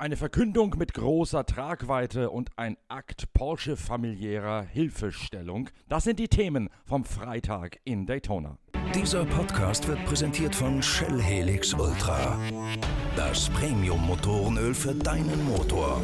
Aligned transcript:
Eine 0.00 0.16
Verkündung 0.16 0.76
mit 0.78 0.94
großer 0.94 1.44
Tragweite 1.44 2.30
und 2.30 2.50
ein 2.54 2.76
Akt 2.86 3.32
Porsche 3.32 3.76
familiärer 3.76 4.62
Hilfestellung. 4.62 5.70
Das 5.88 6.04
sind 6.04 6.20
die 6.20 6.28
Themen 6.28 6.68
vom 6.84 7.04
Freitag 7.04 7.80
in 7.82 8.06
Daytona. 8.06 8.58
Dieser 8.94 9.24
Podcast 9.24 9.88
wird 9.88 10.04
präsentiert 10.04 10.54
von 10.54 10.80
Shell 10.80 11.20
Helix 11.20 11.74
Ultra. 11.74 12.38
Das 13.16 13.48
Premium-Motorenöl 13.50 14.72
für 14.72 14.94
deinen 14.94 15.44
Motor. 15.46 16.00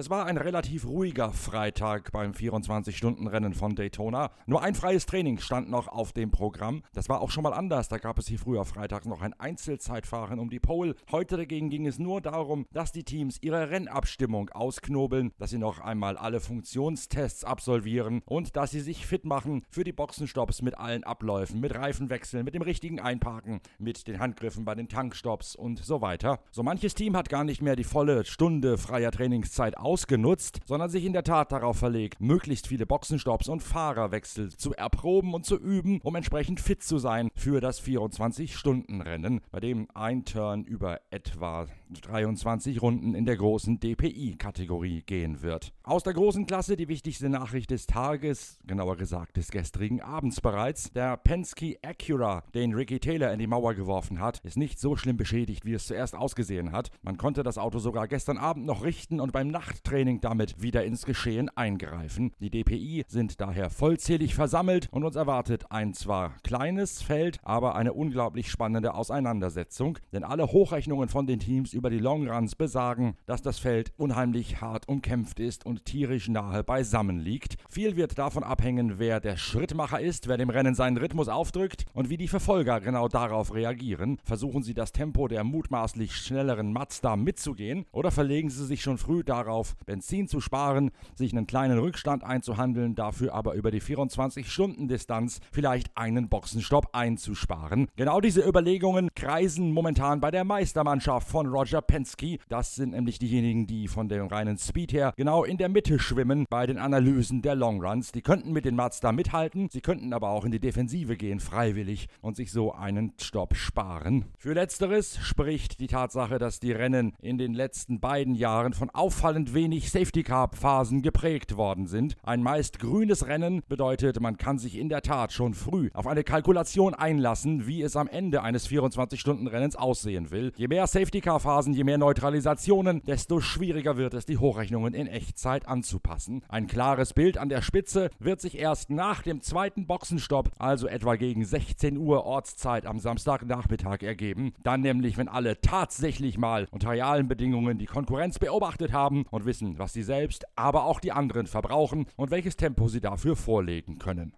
Es 0.00 0.08
war 0.08 0.24
ein 0.24 0.38
relativ 0.38 0.86
ruhiger 0.86 1.30
Freitag 1.30 2.10
beim 2.10 2.32
24-Stunden-Rennen 2.32 3.52
von 3.52 3.74
Daytona. 3.74 4.30
Nur 4.46 4.62
ein 4.62 4.74
freies 4.74 5.04
Training 5.04 5.38
stand 5.40 5.68
noch 5.68 5.88
auf 5.88 6.14
dem 6.14 6.30
Programm. 6.30 6.82
Das 6.94 7.10
war 7.10 7.20
auch 7.20 7.30
schon 7.30 7.42
mal 7.42 7.52
anders. 7.52 7.88
Da 7.88 7.98
gab 7.98 8.18
es 8.18 8.26
hier 8.26 8.38
früher 8.38 8.64
freitags 8.64 9.04
noch 9.04 9.20
ein 9.20 9.38
Einzelzeitfahren 9.38 10.38
um 10.38 10.48
die 10.48 10.58
Pole. 10.58 10.94
Heute 11.12 11.36
dagegen 11.36 11.68
ging 11.68 11.86
es 11.86 11.98
nur 11.98 12.22
darum, 12.22 12.64
dass 12.72 12.92
die 12.92 13.04
Teams 13.04 13.36
ihre 13.42 13.68
Rennabstimmung 13.68 14.48
ausknobeln, 14.48 15.32
dass 15.36 15.50
sie 15.50 15.58
noch 15.58 15.80
einmal 15.80 16.16
alle 16.16 16.40
Funktionstests 16.40 17.44
absolvieren 17.44 18.22
und 18.24 18.56
dass 18.56 18.70
sie 18.70 18.80
sich 18.80 19.04
fit 19.04 19.26
machen 19.26 19.66
für 19.68 19.84
die 19.84 19.92
Boxenstopps 19.92 20.62
mit 20.62 20.78
allen 20.78 21.04
Abläufen, 21.04 21.60
mit 21.60 21.74
Reifenwechseln, 21.74 22.46
mit 22.46 22.54
dem 22.54 22.62
richtigen 22.62 23.00
Einparken, 23.00 23.60
mit 23.78 24.08
den 24.08 24.18
Handgriffen 24.18 24.64
bei 24.64 24.74
den 24.74 24.88
Tankstops 24.88 25.54
und 25.54 25.78
so 25.84 26.00
weiter. 26.00 26.40
So 26.52 26.62
manches 26.62 26.94
Team 26.94 27.18
hat 27.18 27.28
gar 27.28 27.44
nicht 27.44 27.60
mehr 27.60 27.76
die 27.76 27.84
volle 27.84 28.24
Stunde 28.24 28.78
freier 28.78 29.10
Trainingszeit 29.10 29.76
aus 29.76 29.89
ausgenutzt, 29.90 30.60
sondern 30.66 30.88
sich 30.88 31.04
in 31.04 31.12
der 31.12 31.24
Tat 31.24 31.50
darauf 31.50 31.76
verlegt, 31.76 32.20
möglichst 32.20 32.68
viele 32.68 32.86
Boxenstopps 32.86 33.48
und 33.48 33.60
Fahrerwechsel 33.60 34.50
zu 34.50 34.72
erproben 34.72 35.34
und 35.34 35.44
zu 35.44 35.56
üben, 35.58 36.00
um 36.04 36.14
entsprechend 36.14 36.60
fit 36.60 36.84
zu 36.84 36.98
sein 36.98 37.28
für 37.34 37.60
das 37.60 37.82
24-Stunden-Rennen, 37.82 39.40
bei 39.50 39.58
dem 39.58 39.88
ein 39.92 40.24
Turn 40.24 40.62
über 40.62 41.00
etwa 41.10 41.66
23 42.02 42.80
Runden 42.80 43.16
in 43.16 43.26
der 43.26 43.36
großen 43.36 43.80
DPI-Kategorie 43.80 45.02
gehen 45.02 45.42
wird. 45.42 45.72
Aus 45.82 46.04
der 46.04 46.14
großen 46.14 46.46
Klasse 46.46 46.76
die 46.76 46.86
wichtigste 46.86 47.28
Nachricht 47.28 47.72
des 47.72 47.88
Tages, 47.88 48.60
genauer 48.68 48.96
gesagt 48.96 49.38
des 49.38 49.50
gestrigen 49.50 50.00
Abends 50.00 50.40
bereits. 50.40 50.92
Der 50.92 51.16
Penske 51.16 51.78
Acura, 51.82 52.44
den 52.54 52.74
Ricky 52.74 53.00
Taylor 53.00 53.32
in 53.32 53.40
die 53.40 53.48
Mauer 53.48 53.74
geworfen 53.74 54.20
hat, 54.20 54.38
ist 54.44 54.56
nicht 54.56 54.78
so 54.78 54.94
schlimm 54.94 55.16
beschädigt, 55.16 55.64
wie 55.64 55.74
es 55.74 55.88
zuerst 55.88 56.14
ausgesehen 56.14 56.70
hat. 56.70 56.92
Man 57.02 57.16
konnte 57.16 57.42
das 57.42 57.58
Auto 57.58 57.80
sogar 57.80 58.06
gestern 58.06 58.38
Abend 58.38 58.66
noch 58.66 58.84
richten 58.84 59.18
und 59.18 59.32
beim 59.32 59.48
Nacht 59.48 59.79
Training 59.82 60.20
damit 60.20 60.62
wieder 60.62 60.84
ins 60.84 61.04
Geschehen 61.04 61.48
eingreifen. 61.56 62.32
Die 62.40 62.50
DPI 62.50 63.04
sind 63.08 63.40
daher 63.40 63.70
vollzählig 63.70 64.34
versammelt 64.34 64.88
und 64.90 65.04
uns 65.04 65.16
erwartet 65.16 65.70
ein 65.70 65.94
zwar 65.94 66.34
kleines 66.42 67.02
Feld, 67.02 67.38
aber 67.42 67.74
eine 67.74 67.92
unglaublich 67.92 68.50
spannende 68.50 68.94
Auseinandersetzung, 68.94 69.98
denn 70.12 70.24
alle 70.24 70.46
Hochrechnungen 70.52 71.08
von 71.08 71.26
den 71.26 71.40
Teams 71.40 71.72
über 71.72 71.90
die 71.90 71.98
Longruns 71.98 72.54
besagen, 72.56 73.16
dass 73.26 73.42
das 73.42 73.58
Feld 73.58 73.92
unheimlich 73.96 74.60
hart 74.60 74.88
umkämpft 74.88 75.40
ist 75.40 75.66
und 75.66 75.84
tierisch 75.84 76.28
nahe 76.28 76.64
beisammen 76.64 77.18
liegt. 77.18 77.56
Viel 77.68 77.96
wird 77.96 78.18
davon 78.18 78.42
abhängen, 78.42 78.98
wer 78.98 79.20
der 79.20 79.36
Schrittmacher 79.36 80.00
ist, 80.00 80.28
wer 80.28 80.36
dem 80.36 80.50
Rennen 80.50 80.74
seinen 80.74 80.96
Rhythmus 80.96 81.28
aufdrückt 81.28 81.86
und 81.92 82.10
wie 82.10 82.16
die 82.16 82.28
Verfolger 82.28 82.80
genau 82.80 83.08
darauf 83.08 83.54
reagieren. 83.54 84.18
Versuchen 84.24 84.62
sie 84.62 84.74
das 84.74 84.92
Tempo 84.92 85.28
der 85.28 85.44
mutmaßlich 85.44 86.16
schnelleren 86.16 86.72
Mazda 86.72 87.16
mitzugehen 87.16 87.86
oder 87.92 88.10
verlegen 88.10 88.50
sie 88.50 88.66
sich 88.66 88.82
schon 88.82 88.98
früh 88.98 89.22
darauf, 89.24 89.59
Benzin 89.86 90.28
zu 90.28 90.40
sparen, 90.40 90.90
sich 91.14 91.32
einen 91.32 91.46
kleinen 91.46 91.78
Rückstand 91.78 92.24
einzuhandeln, 92.24 92.94
dafür 92.94 93.34
aber 93.34 93.54
über 93.54 93.70
die 93.70 93.80
24-Stunden-Distanz 93.80 95.40
vielleicht 95.52 95.96
einen 95.96 96.28
Boxenstopp 96.28 96.88
einzusparen. 96.92 97.88
Genau 97.96 98.20
diese 98.20 98.46
Überlegungen 98.46 99.10
kreisen 99.14 99.72
momentan 99.72 100.20
bei 100.20 100.30
der 100.30 100.44
Meistermannschaft 100.44 101.28
von 101.28 101.46
Roger 101.46 101.82
Penske. 101.82 102.38
Das 102.48 102.74
sind 102.74 102.90
nämlich 102.90 103.18
diejenigen, 103.18 103.66
die 103.66 103.88
von 103.88 104.08
dem 104.08 104.26
reinen 104.26 104.58
Speed 104.58 104.92
her 104.92 105.12
genau 105.16 105.44
in 105.44 105.56
der 105.56 105.68
Mitte 105.68 105.98
schwimmen 105.98 106.46
bei 106.48 106.66
den 106.66 106.78
Analysen 106.78 107.42
der 107.42 107.54
Longruns. 107.54 108.12
Die 108.12 108.22
könnten 108.22 108.52
mit 108.52 108.64
den 108.64 108.76
Mazda 108.76 109.12
mithalten, 109.12 109.68
sie 109.70 109.80
könnten 109.80 110.12
aber 110.12 110.30
auch 110.30 110.44
in 110.44 110.52
die 110.52 110.60
Defensive 110.60 111.16
gehen, 111.16 111.40
freiwillig, 111.40 112.08
und 112.20 112.36
sich 112.36 112.52
so 112.52 112.72
einen 112.72 113.12
Stopp 113.20 113.54
sparen. 113.54 114.26
Für 114.38 114.52
letzteres 114.52 115.18
spricht 115.18 115.80
die 115.80 115.86
Tatsache, 115.86 116.38
dass 116.38 116.60
die 116.60 116.72
Rennen 116.72 117.14
in 117.20 117.38
den 117.38 117.54
letzten 117.54 118.00
beiden 118.00 118.34
Jahren 118.34 118.72
von 118.72 118.90
auffallend 118.90 119.49
wenig 119.54 119.70
wenig 119.70 119.90
Safety 119.90 120.24
Car 120.24 120.50
Phasen 120.52 121.00
geprägt 121.00 121.56
worden 121.56 121.86
sind. 121.86 122.16
Ein 122.24 122.42
meist 122.42 122.80
grünes 122.80 123.28
Rennen 123.28 123.62
bedeutet, 123.68 124.20
man 124.20 124.36
kann 124.36 124.58
sich 124.58 124.76
in 124.76 124.88
der 124.88 125.02
Tat 125.02 125.32
schon 125.32 125.54
früh 125.54 125.90
auf 125.94 126.06
eine 126.06 126.24
Kalkulation 126.24 126.92
einlassen, 126.94 127.68
wie 127.68 127.82
es 127.82 127.94
am 127.94 128.08
Ende 128.08 128.42
eines 128.42 128.68
24-Stunden-Rennens 128.68 129.76
aussehen 129.76 130.30
will. 130.30 130.52
Je 130.56 130.66
mehr 130.66 130.86
Safety 130.86 131.20
Car 131.20 131.40
Phasen, 131.40 131.72
je 131.72 131.84
mehr 131.84 131.98
Neutralisationen, 131.98 133.02
desto 133.04 133.40
schwieriger 133.40 133.96
wird 133.96 134.14
es, 134.14 134.26
die 134.26 134.38
Hochrechnungen 134.38 134.92
in 134.92 135.06
Echtzeit 135.06 135.68
anzupassen. 135.68 136.42
Ein 136.48 136.66
klares 136.66 137.12
Bild 137.12 137.38
an 137.38 137.48
der 137.48 137.62
Spitze 137.62 138.10
wird 138.18 138.40
sich 138.40 138.58
erst 138.58 138.90
nach 138.90 139.22
dem 139.22 139.40
zweiten 139.40 139.86
Boxenstopp, 139.86 140.50
also 140.58 140.88
etwa 140.88 141.14
gegen 141.14 141.44
16 141.44 141.96
Uhr 141.96 142.24
Ortszeit 142.24 142.86
am 142.86 142.98
Samstagnachmittag 142.98 144.02
ergeben. 144.02 144.52
Dann 144.62 144.80
nämlich, 144.80 145.16
wenn 145.16 145.28
alle 145.28 145.60
tatsächlich 145.60 146.38
mal 146.38 146.66
unter 146.72 146.90
realen 146.90 147.28
Bedingungen 147.28 147.78
die 147.78 147.86
Konkurrenz 147.86 148.38
beobachtet 148.38 148.92
haben 148.92 149.26
und 149.30 149.39
wissen, 149.44 149.78
was 149.78 149.92
sie 149.92 150.02
selbst, 150.02 150.44
aber 150.56 150.84
auch 150.84 151.00
die 151.00 151.12
anderen 151.12 151.46
verbrauchen 151.46 152.06
und 152.16 152.30
welches 152.30 152.56
Tempo 152.56 152.88
sie 152.88 153.00
dafür 153.00 153.36
vorlegen 153.36 153.98
können. 153.98 154.32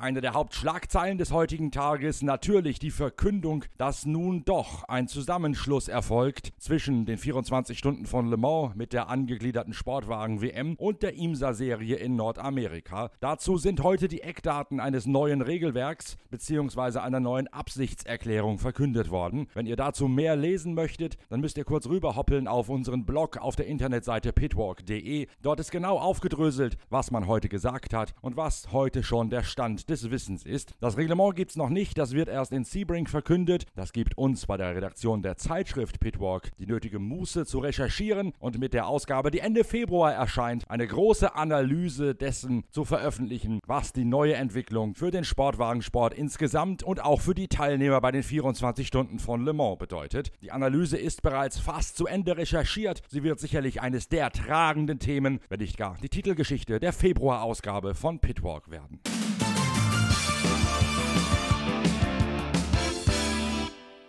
Eine 0.00 0.20
der 0.20 0.32
Hauptschlagzeilen 0.32 1.18
des 1.18 1.32
heutigen 1.32 1.72
Tages 1.72 2.22
natürlich 2.22 2.78
die 2.78 2.92
Verkündung, 2.92 3.64
dass 3.78 4.06
nun 4.06 4.44
doch 4.44 4.84
ein 4.84 5.08
Zusammenschluss 5.08 5.88
erfolgt 5.88 6.52
zwischen 6.60 7.04
den 7.04 7.18
24 7.18 7.76
Stunden 7.76 8.06
von 8.06 8.28
Le 8.28 8.36
Mans 8.36 8.76
mit 8.76 8.92
der 8.92 9.08
angegliederten 9.08 9.72
Sportwagen 9.72 10.40
WM 10.40 10.76
und 10.76 11.02
der 11.02 11.14
IMSA-Serie 11.14 11.96
in 11.96 12.14
Nordamerika. 12.14 13.10
Dazu 13.18 13.56
sind 13.56 13.82
heute 13.82 14.06
die 14.06 14.22
Eckdaten 14.22 14.78
eines 14.78 15.06
neuen 15.06 15.42
Regelwerks 15.42 16.16
bzw. 16.30 17.00
einer 17.00 17.18
neuen 17.18 17.48
Absichtserklärung 17.48 18.60
verkündet 18.60 19.10
worden. 19.10 19.48
Wenn 19.52 19.66
ihr 19.66 19.74
dazu 19.74 20.06
mehr 20.06 20.36
lesen 20.36 20.74
möchtet, 20.74 21.16
dann 21.28 21.40
müsst 21.40 21.58
ihr 21.58 21.64
kurz 21.64 21.88
rüberhoppeln 21.88 22.46
auf 22.46 22.68
unseren 22.68 23.04
Blog 23.04 23.38
auf 23.38 23.56
der 23.56 23.66
Internetseite 23.66 24.32
pitwalk.de. 24.32 25.26
Dort 25.42 25.58
ist 25.58 25.72
genau 25.72 25.98
aufgedröselt, 25.98 26.78
was 26.88 27.10
man 27.10 27.26
heute 27.26 27.48
gesagt 27.48 27.94
hat 27.94 28.14
und 28.20 28.36
was 28.36 28.70
heute 28.70 29.02
schon 29.02 29.28
der 29.28 29.42
Stand 29.42 29.87
des 29.88 30.10
Wissens 30.10 30.44
ist. 30.44 30.74
Das 30.80 30.96
Reglement 30.96 31.36
gibt 31.36 31.50
es 31.50 31.56
noch 31.56 31.68
nicht, 31.68 31.98
das 31.98 32.12
wird 32.12 32.28
erst 32.28 32.52
in 32.52 32.64
Sebring 32.64 33.06
verkündet. 33.06 33.66
Das 33.74 33.92
gibt 33.92 34.16
uns 34.18 34.46
bei 34.46 34.56
der 34.56 34.74
Redaktion 34.74 35.22
der 35.22 35.36
Zeitschrift 35.36 36.00
Pitwalk 36.00 36.50
die 36.58 36.66
nötige 36.66 36.98
Muße 36.98 37.46
zu 37.46 37.58
recherchieren 37.58 38.32
und 38.38 38.58
mit 38.58 38.74
der 38.74 38.86
Ausgabe, 38.86 39.30
die 39.30 39.40
Ende 39.40 39.64
Februar 39.64 40.12
erscheint, 40.12 40.70
eine 40.70 40.86
große 40.86 41.34
Analyse 41.34 42.14
dessen 42.14 42.64
zu 42.70 42.84
veröffentlichen, 42.84 43.60
was 43.66 43.92
die 43.92 44.04
neue 44.04 44.34
Entwicklung 44.34 44.94
für 44.94 45.10
den 45.10 45.24
Sportwagensport 45.24 46.14
insgesamt 46.14 46.82
und 46.82 47.02
auch 47.02 47.20
für 47.20 47.34
die 47.34 47.48
Teilnehmer 47.48 48.00
bei 48.00 48.12
den 48.12 48.22
24 48.22 48.86
Stunden 48.86 49.18
von 49.18 49.44
Le 49.44 49.52
Mans 49.52 49.78
bedeutet. 49.78 50.32
Die 50.42 50.52
Analyse 50.52 50.96
ist 50.96 51.22
bereits 51.22 51.58
fast 51.58 51.96
zu 51.96 52.06
Ende 52.06 52.36
recherchiert. 52.36 53.02
Sie 53.08 53.22
wird 53.22 53.40
sicherlich 53.40 53.80
eines 53.80 54.08
der 54.08 54.30
tragenden 54.30 54.98
Themen, 54.98 55.40
wenn 55.48 55.60
nicht 55.60 55.76
gar 55.76 55.96
die 56.02 56.08
Titelgeschichte 56.08 56.80
der 56.80 56.92
Februarausgabe 56.92 57.94
von 57.94 58.20
Pitwalk 58.20 58.70
werden. 58.70 59.00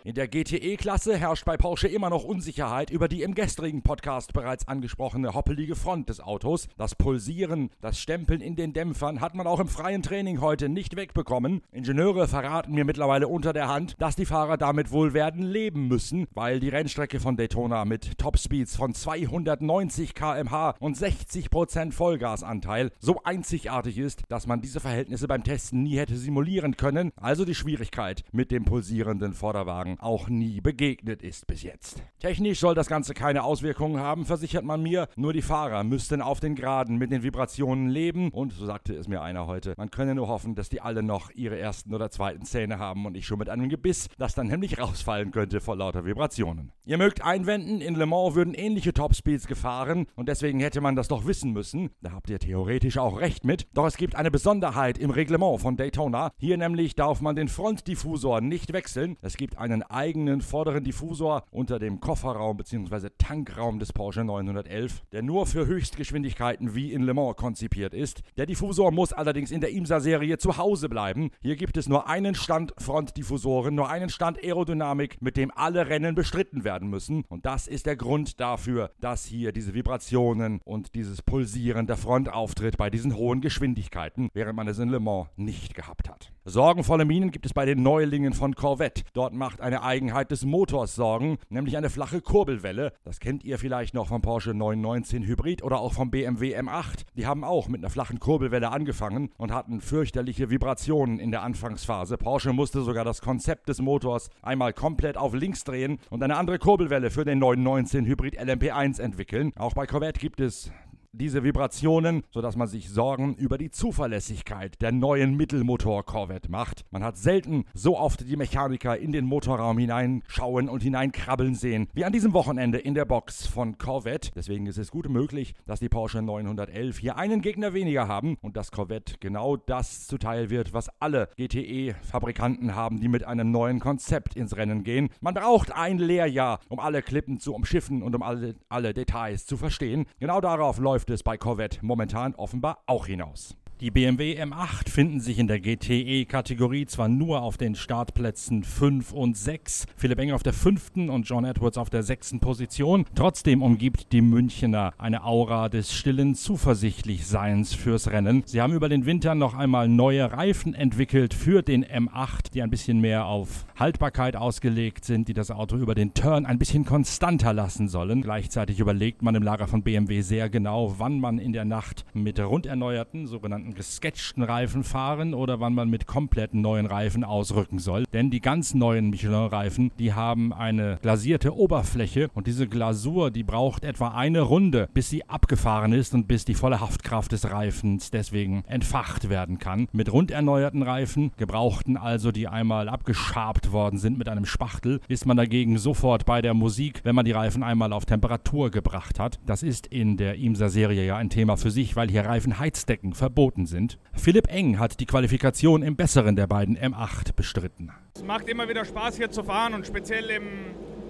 In 0.06 0.16
der 0.16 0.30
GTE-Klasse 0.30 1.18
herrscht 1.18 1.44
bei 1.44 1.58
Porsche 1.58 1.90
immer 1.90 2.10
noch 2.10 2.24
Unsicherheit 2.24 2.90
über 2.90 3.10
die 3.10 3.22
im 3.22 3.36
gestrigen 3.36 3.82
Podcast 3.82 4.32
bereits 4.32 4.66
angesprochene 4.66 5.34
hoppelige 5.34 5.76
Front 5.76 6.08
des 6.08 6.22
Autos. 6.22 6.70
Das 6.78 6.96
Pulsieren, 6.96 7.70
das 7.82 8.00
Stempeln 8.00 8.40
in 8.40 8.56
den 8.56 8.72
Dämpfern 8.72 9.20
hat 9.20 9.36
man 9.36 9.46
auch 9.46 9.60
im 9.60 9.68
freien 9.68 10.02
Training 10.02 10.40
heute 10.40 10.70
nicht 10.70 10.96
wegbekommen. 10.96 11.62
Ingenieure 11.74 12.30
verraten 12.30 12.74
mir 12.74 12.86
mittlerweile 12.86 13.28
unter 13.28 13.52
der 13.52 13.68
Hand, 13.68 13.96
dass 14.00 14.16
die 14.16 14.26
Fahrer 14.26 14.56
damit 14.56 14.92
wohl 14.92 15.14
werden 15.14 15.44
leben 15.44 15.90
müssen, 15.90 16.28
weil 16.34 16.62
die 16.62 16.70
Rennstrecke 16.70 17.20
von 17.20 17.36
Daytona 17.36 17.84
mit 17.84 18.18
Topspeeds 18.18 18.78
von 18.78 18.94
290 18.94 20.16
km/h 20.16 20.76
und 20.80 20.96
60% 20.96 21.92
Vollgasanteil 21.92 22.92
so 23.00 23.22
einzigartig 23.26 23.98
ist, 23.98 24.24
dass 24.30 24.48
man 24.48 24.62
diese 24.62 24.80
Verhältnisse 24.80 25.28
beim 25.28 25.44
Testen 25.44 25.84
nie 25.84 25.98
hätte 25.98 26.16
simulieren 26.16 26.78
können. 26.78 27.12
Also 27.18 27.44
die 27.44 27.56
Schwierigkeit 27.56 28.24
mit 28.32 28.50
dem 28.50 28.64
pulsierenden 28.64 29.34
Vorderwagen 29.34 29.89
sagen, 29.90 30.00
auch 30.00 30.30
nie 30.30 30.62
begegnet 30.62 31.22
ist 31.22 31.48
bis 31.48 31.64
jetzt. 31.64 32.04
Technisch 32.20 32.60
soll 32.60 32.76
das 32.76 32.88
Ganze 32.88 33.14
keine 33.14 33.44
Auswirkungen 33.44 34.00
haben, 34.00 34.26
versichert 34.26 34.66
man 34.66 34.82
mir, 34.82 35.08
nur 35.16 35.34
die 35.34 35.42
Fahrer 35.42 35.84
müssten 35.84 36.22
auf 36.22 36.40
den 36.40 36.56
Geraden 36.56 36.98
mit 36.98 37.12
den 37.12 37.24
Vibrationen 37.24 37.90
leben 37.90 38.30
und, 38.30 38.54
so 38.54 38.66
sagte 38.66 38.94
es 38.94 39.08
mir 39.08 39.22
einer 39.22 39.48
heute, 39.48 39.74
man 39.78 39.92
könne 39.92 40.16
nur 40.16 40.28
hoffen, 40.28 40.56
dass 40.56 40.70
die 40.70 40.82
alle 40.82 41.04
noch 41.04 41.32
ihre 41.32 41.58
ersten 41.58 41.94
oder 41.94 42.12
zweiten 42.12 42.46
Zähne 42.46 42.80
haben 42.80 43.06
und 43.06 43.16
ich 43.16 43.26
schon 43.26 43.40
mit 43.40 43.50
einem 43.50 43.70
Gebiss, 43.70 44.10
das 44.18 44.36
dann 44.36 44.48
nämlich 44.48 44.80
rausfallen 44.80 45.32
könnte 45.32 45.62
vor 45.62 45.76
lauter 45.76 46.06
Vibrationen. 46.06 46.72
Ihr 46.86 46.98
mögt 46.98 47.24
einwenden, 47.24 47.82
in 47.82 47.96
Le 47.96 48.06
Mans 48.06 48.36
würden 48.36 48.54
ähnliche 48.54 48.94
Topspeeds 48.94 49.48
gefahren 49.48 50.08
und 50.16 50.28
deswegen 50.28 50.60
hätte 50.60 50.82
man 50.82 50.96
das 50.96 51.08
doch 51.08 51.26
wissen 51.26 51.52
müssen. 51.52 51.90
Da 52.02 52.12
habt 52.12 52.30
ihr 52.30 52.40
theoretisch 52.40 52.98
auch 52.98 53.20
recht 53.20 53.46
mit. 53.46 53.68
Doch 53.74 53.86
es 53.86 53.98
gibt 53.98 54.16
eine 54.16 54.32
Besonderheit 54.32 54.98
im 54.98 55.12
Reglement 55.12 55.62
von 55.62 55.78
Daytona. 55.78 56.32
Hier 56.38 56.58
nämlich 56.58 56.96
darf 56.96 57.22
man 57.22 57.36
den 57.36 57.48
Frontdiffusor 57.48 58.42
nicht 58.42 58.74
wechseln. 58.74 59.18
Es 59.22 59.38
gibt 59.38 59.58
einen 59.58 59.79
eigenen 59.84 60.42
vorderen 60.42 60.84
Diffusor 60.84 61.44
unter 61.52 61.80
dem 61.80 62.00
Kofferraum 62.00 62.58
bzw. 62.58 63.10
Tankraum 63.18 63.80
des 63.80 63.94
Porsche 63.94 64.24
911, 64.24 65.04
der 65.12 65.22
nur 65.22 65.46
für 65.46 65.66
Höchstgeschwindigkeiten 65.68 66.76
wie 66.76 66.94
in 66.94 67.04
Le 67.04 67.14
Mans 67.14 67.36
konzipiert 67.36 67.94
ist. 67.94 68.22
Der 68.38 68.46
Diffusor 68.46 68.92
muss 68.92 69.14
allerdings 69.14 69.52
in 69.52 69.62
der 69.62 69.72
IMSA-Serie 69.72 70.38
zu 70.38 70.58
Hause 70.58 70.90
bleiben. 70.90 71.32
Hier 71.42 71.56
gibt 71.56 71.78
es 71.78 71.90
nur 71.90 72.08
einen 72.08 72.36
Stand 72.36 72.74
Frontdiffusoren, 72.78 73.76
nur 73.76 73.90
einen 73.90 74.10
Stand 74.10 74.44
Aerodynamik, 74.44 75.22
mit 75.22 75.38
dem 75.38 75.52
alle 75.56 75.90
Rennen 75.90 76.16
bestritten 76.16 76.64
werden 76.64 76.90
müssen. 76.90 77.24
Und 77.30 77.46
das 77.46 77.68
ist 77.68 77.86
der 77.86 77.96
Grund 77.96 78.40
dafür, 78.40 78.92
dass 79.00 79.26
hier 79.26 79.52
diese 79.52 79.74
Vibrationen 79.74 80.62
und 80.64 80.96
dieses 80.96 81.22
Pulsieren 81.22 81.88
der 81.88 81.98
Front 81.98 82.32
auftritt 82.32 82.78
bei 82.78 82.90
diesen 82.90 83.16
hohen 83.16 83.42
Geschwindigkeiten, 83.42 84.30
während 84.34 84.56
man 84.56 84.68
es 84.68 84.80
in 84.80 84.90
Le 84.90 85.00
Mans 85.00 85.28
nicht 85.36 85.74
gehabt 85.76 86.10
hat. 86.10 86.32
Sorgenvolle 86.46 87.06
Minen 87.06 87.32
gibt 87.32 87.46
es 87.46 87.54
bei 87.54 87.66
den 87.66 87.84
Neulingen 87.84 88.34
von 88.34 88.56
Corvette. 88.56 89.04
Dort 89.14 89.34
macht 89.34 89.62
eine 89.70 89.84
Eigenheit 89.84 90.32
des 90.32 90.46
Motors 90.46 90.96
Sorgen, 90.96 91.38
nämlich 91.50 91.78
eine 91.78 91.92
flache 91.92 92.22
Kurbelwelle. 92.22 92.92
Das 93.04 93.20
kennt 93.20 93.44
ihr 93.44 93.60
vielleicht 93.60 93.94
noch 93.94 94.08
vom 94.08 94.24
Porsche 94.24 94.56
919 94.56 95.28
Hybrid 95.28 95.62
oder 95.62 95.80
auch 95.80 95.94
vom 95.94 96.10
BMW 96.10 96.58
M8. 96.58 97.06
Die 97.16 97.28
haben 97.28 97.44
auch 97.44 97.68
mit 97.68 97.82
einer 97.82 97.92
flachen 97.92 98.20
Kurbelwelle 98.20 98.72
angefangen 98.72 99.30
und 99.38 99.54
hatten 99.54 99.80
fürchterliche 99.80 100.50
Vibrationen 100.50 101.20
in 101.20 101.30
der 101.30 101.44
Anfangsphase. 101.44 102.18
Porsche 102.18 102.52
musste 102.52 102.82
sogar 102.82 103.06
das 103.06 103.22
Konzept 103.22 103.70
des 103.70 103.80
Motors 103.80 104.32
einmal 104.42 104.74
komplett 104.74 105.18
auf 105.18 105.36
links 105.36 105.64
drehen 105.64 106.00
und 106.10 106.24
eine 106.24 106.36
andere 106.36 106.58
Kurbelwelle 106.58 107.12
für 107.12 107.24
den 107.24 107.38
919 107.38 108.08
Hybrid 108.08 108.42
LMP1 108.42 109.00
entwickeln. 109.00 109.54
Auch 109.56 109.76
bei 109.76 109.86
Corvette 109.86 110.20
gibt 110.20 110.40
es 110.40 110.72
diese 111.12 111.44
Vibrationen, 111.44 112.24
sodass 112.32 112.56
man 112.56 112.68
sich 112.68 112.90
Sorgen 112.90 113.36
über 113.36 113.58
die 113.58 113.72
Zuverlässigkeit 113.72 114.82
der 114.82 114.92
neuen 114.92 115.36
Mittelmotor 115.36 116.06
Corvette 116.06 116.52
macht. 116.52 116.86
Man 116.92 117.04
hat 117.04 117.18
selten 117.18 117.66
so 117.74 117.98
oft 117.98 118.28
die 118.28 118.36
Mechaniker 118.36 118.98
in 118.98 119.12
den 119.12 119.26
Motorraum 119.26 119.78
hineinschauen 119.78 120.70
und 120.70 120.84
hineinkrabbeln 120.84 121.56
sehen, 121.56 121.88
wie 121.94 122.06
an 122.06 122.14
diesem 122.14 122.34
Wochenende 122.34 122.78
in 122.78 122.94
der 122.94 123.06
Box 123.06 123.48
von 123.48 123.78
Corvette. 123.78 124.32
Deswegen 124.36 124.68
ist 124.68 124.78
es 124.78 124.92
gut 124.92 125.10
möglich, 125.10 125.56
dass 125.66 125.80
die 125.80 125.90
Porsche 125.90 126.22
911 126.22 127.00
hier 127.00 127.18
einen 127.18 127.42
Gegner 127.42 127.74
weniger 127.74 128.08
haben 128.08 128.38
und 128.42 128.56
dass 128.56 128.72
Corvette 128.72 129.16
genau 129.20 129.58
das 129.58 130.08
zuteil 130.08 130.50
wird, 130.50 130.74
was 130.74 130.90
alle 131.00 131.30
GTE-Fabrikanten 131.38 132.76
haben, 132.76 133.00
die 133.00 133.08
mit 133.08 133.24
einem 133.24 133.52
neuen 133.52 133.80
Konzept 133.80 134.36
ins 134.36 134.56
Rennen 134.56 134.84
gehen. 134.84 135.10
Man 135.22 135.34
braucht 135.34 135.72
ein 135.72 135.98
Lehrjahr, 135.98 136.60
um 136.70 136.80
alle 136.80 137.02
Klippen 137.02 137.40
zu 137.40 137.54
umschiffen 137.54 138.04
und 138.04 138.16
um 138.16 138.22
alle, 138.22 138.56
alle 138.70 138.94
Details 138.94 139.46
zu 139.46 139.58
verstehen. 139.58 140.06
Genau 140.20 140.42
darauf 140.42 140.78
läuft 140.78 140.99
läuft 141.00 141.12
es 141.12 141.24
bei 141.24 141.38
Corvette 141.38 141.80
momentan 141.82 142.36
offenbar 142.36 142.84
auch 142.86 143.06
hinaus. 143.06 143.56
Die 143.82 143.92
BMW 143.92 144.38
M8 144.44 144.90
finden 144.90 145.22
sich 145.22 145.40
in 145.40 145.48
der 145.48 145.62
GTE-Kategorie 145.62 146.86
zwar 146.86 147.08
nur 147.08 147.42
auf 147.42 147.56
den 147.56 147.76
Startplätzen 147.76 148.66
5 148.66 149.14
und 149.14 149.38
6, 149.38 149.86
Philipp 149.96 150.20
Enger 150.20 150.36
auf 150.36 150.44
der 150.44 150.52
fünften 150.52 151.10
und 151.10 151.30
John 151.30 151.46
Edwards 151.46 151.78
auf 151.78 151.90
der 151.90 152.04
sechsten 152.04 152.42
Position. 152.42 153.06
Trotzdem 153.16 153.62
umgibt 153.62 154.12
die 154.12 154.20
Münchner 154.20 154.92
eine 154.98 155.24
Aura 155.24 155.70
des 155.70 155.94
stillen 155.94 156.36
Zuversichtlichseins 156.36 157.74
fürs 157.74 158.12
Rennen. 158.12 158.44
Sie 158.46 158.62
haben 158.62 158.74
über 158.74 158.90
den 158.90 159.06
Winter 159.06 159.34
noch 159.34 159.54
einmal 159.54 159.88
neue 159.88 160.30
Reifen 160.30 160.74
entwickelt 160.74 161.34
für 161.34 161.62
den 161.62 161.86
M8, 161.86 162.52
die 162.54 162.62
ein 162.62 162.72
bisschen 162.72 163.00
mehr 163.00 163.28
auf 163.28 163.66
Haltbarkeit 163.78 164.36
ausgelegt 164.36 165.06
sind, 165.06 165.30
die 165.30 165.34
das 165.34 165.52
Auto 165.52 165.78
über 165.78 165.96
den 165.96 166.14
Turn 166.14 166.46
ein 166.46 166.60
bisschen 166.60 166.84
konstanter 166.84 167.54
lassen 167.54 167.88
sollen. 167.88 168.24
Gleichzeitig 168.24 168.82
überlegt 168.82 169.22
man 169.22 169.36
im 169.36 169.44
Lager 169.44 169.68
von 169.68 169.84
BMW 169.84 170.20
sehr 170.20 170.50
genau, 170.50 170.96
wann 170.98 171.22
man 171.22 171.40
in 171.40 171.54
der 171.54 171.64
Nacht 171.64 172.04
mit 172.14 172.42
runderneuerten, 172.42 173.26
sogenannten 173.26 173.69
gesketchten 173.74 174.44
Reifen 174.44 174.84
fahren 174.84 175.34
oder 175.34 175.60
wann 175.60 175.74
man 175.74 175.90
mit 175.90 176.08
kompletten 176.08 176.62
neuen 176.62 176.86
Reifen 176.86 177.24
ausrücken 177.24 177.80
soll. 177.80 178.04
Denn 178.14 178.30
die 178.30 178.42
ganz 178.42 178.74
neuen 178.74 179.10
Michelin-Reifen, 179.10 179.92
die 180.00 180.14
haben 180.14 180.54
eine 180.54 180.98
glasierte 181.02 181.56
Oberfläche 181.56 182.30
und 182.34 182.48
diese 182.48 182.68
Glasur, 182.68 183.32
die 183.32 183.44
braucht 183.44 183.84
etwa 183.84 184.10
eine 184.10 184.42
Runde, 184.42 184.90
bis 184.94 185.10
sie 185.10 185.28
abgefahren 185.28 185.94
ist 185.94 186.14
und 186.14 186.28
bis 186.28 186.46
die 186.46 186.56
volle 186.56 186.80
Haftkraft 186.80 187.32
des 187.32 187.50
Reifens 187.52 188.12
deswegen 188.12 188.64
entfacht 188.68 189.30
werden 189.30 189.60
kann. 189.60 189.88
Mit 189.92 190.12
runderneuerten 190.12 190.84
Reifen, 190.84 191.32
gebrauchten 191.38 191.98
also, 191.98 192.32
die 192.32 192.48
einmal 192.48 192.90
abgeschabt 192.90 193.72
worden 193.72 194.00
sind 194.00 194.18
mit 194.18 194.30
einem 194.30 194.46
Spachtel, 194.46 195.00
ist 195.08 195.26
man 195.26 195.38
dagegen 195.38 195.78
sofort 195.78 196.26
bei 196.26 196.42
der 196.42 196.54
Musik, 196.54 197.02
wenn 197.04 197.16
man 197.16 197.26
die 197.26 197.32
Reifen 197.32 197.64
einmal 197.64 197.94
auf 197.94 198.06
Temperatur 198.06 198.72
gebracht 198.72 199.20
hat. 199.20 199.40
Das 199.46 199.64
ist 199.64 199.88
in 199.88 200.18
der 200.18 200.36
IMSA-Serie 200.36 201.06
ja 201.06 201.18
ein 201.18 201.30
Thema 201.30 201.58
für 201.58 201.72
sich, 201.72 201.96
weil 201.96 202.10
hier 202.10 202.26
Reifenheizdecken 202.26 203.14
verboten 203.14 203.59
vertreten 203.60 203.66
sind. 203.66 203.98
Philipp 204.14 204.48
Eng 204.48 204.80
hat 204.80 205.00
die 205.00 205.06
Qualifikation 205.06 205.82
im 205.82 205.96
besseren 205.96 206.36
der 206.36 206.48
beiden 206.48 206.78
M8 206.78 207.34
bestritten. 207.36 207.92
Es 208.16 208.24
macht 208.24 208.48
immer 208.48 208.68
wieder 208.70 208.86
Spaß 208.86 209.18
hier 209.18 209.32
zu 209.32 209.44
fahren 209.44 209.74
und 209.74 209.86
speziell 209.86 210.30
im, 210.30 210.44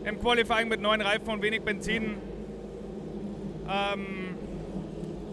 im 0.03 0.19
Qualifying 0.19 0.67
mit 0.67 0.81
neuen 0.81 1.01
Reifen 1.01 1.29
und 1.29 1.41
wenig 1.41 1.61
Benzin. 1.61 2.15
Ähm, 3.67 4.05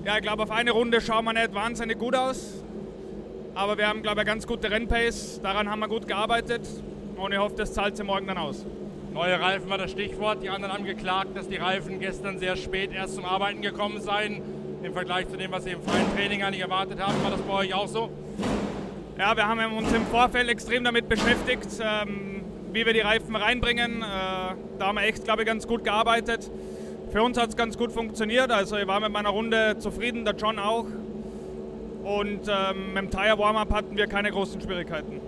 ja, 0.04 0.16
ich 0.16 0.22
glaube, 0.22 0.42
auf 0.42 0.50
eine 0.50 0.72
Runde 0.72 1.00
schauen 1.00 1.24
wir 1.24 1.32
nicht 1.32 1.54
wahnsinnig 1.54 1.98
gut 1.98 2.14
aus. 2.14 2.62
Aber 3.54 3.78
wir 3.78 3.88
haben, 3.88 4.02
glaube 4.02 4.20
ich, 4.20 4.26
eine 4.26 4.30
ganz 4.32 4.46
gute 4.46 4.70
Rennpace. 4.70 5.40
Daran 5.42 5.70
haben 5.70 5.80
wir 5.80 5.88
gut 5.88 6.06
gearbeitet 6.06 6.68
und 7.16 7.32
ich 7.32 7.38
hoffe, 7.38 7.54
das 7.56 7.72
zahlt 7.72 7.96
sich 7.96 8.04
morgen 8.04 8.26
dann 8.26 8.36
aus. 8.36 8.66
Neue 9.14 9.40
Reifen 9.40 9.70
war 9.70 9.78
das 9.78 9.92
Stichwort. 9.92 10.42
Die 10.42 10.50
anderen 10.50 10.74
haben 10.74 10.84
geklagt, 10.84 11.34
dass 11.34 11.48
die 11.48 11.56
Reifen 11.56 11.98
gestern 11.98 12.38
sehr 12.38 12.56
spät 12.56 12.92
erst 12.92 13.14
zum 13.14 13.24
Arbeiten 13.24 13.62
gekommen 13.62 14.02
seien 14.02 14.42
im 14.82 14.92
Vergleich 14.92 15.28
zu 15.28 15.36
dem, 15.36 15.52
was 15.52 15.64
Sie 15.64 15.70
im 15.70 15.82
freien 15.82 16.06
Training 16.14 16.42
eigentlich 16.42 16.62
erwartet 16.62 17.00
haben. 17.00 17.14
War 17.22 17.30
das 17.30 17.40
bei 17.40 17.52
euch 17.54 17.74
auch 17.74 17.88
so? 17.88 18.10
Ja, 19.18 19.36
wir 19.36 19.46
haben 19.46 19.76
uns 19.76 19.92
im 19.92 20.04
Vorfeld 20.06 20.48
extrem 20.48 20.84
damit 20.84 21.08
beschäftigt, 21.08 21.68
ähm, 21.80 22.42
wie 22.72 22.84
wir 22.84 22.92
die 22.92 23.00
Reifen 23.00 23.34
reinbringen. 23.34 24.02
Äh, 24.02 24.04
da 24.78 24.86
haben 24.86 24.96
wir 24.96 25.04
echt, 25.04 25.24
glaube 25.24 25.42
ich, 25.42 25.46
ganz 25.46 25.66
gut 25.66 25.84
gearbeitet. 25.84 26.50
Für 27.12 27.22
uns 27.22 27.38
hat 27.38 27.48
es 27.48 27.56
ganz 27.56 27.78
gut 27.78 27.92
funktioniert. 27.92 28.50
Also 28.50 28.76
ich 28.76 28.86
war 28.86 29.00
mit 29.00 29.10
meiner 29.10 29.30
Runde 29.30 29.76
zufrieden, 29.78 30.24
der 30.24 30.34
John 30.34 30.58
auch. 30.58 30.86
Und 32.04 32.40
ähm, 32.46 32.92
mit 32.92 33.04
dem 33.04 33.10
Tire 33.10 33.38
Warm-Up 33.38 33.72
hatten 33.72 33.96
wir 33.96 34.06
keine 34.06 34.30
großen 34.30 34.60
Schwierigkeiten. 34.60 35.20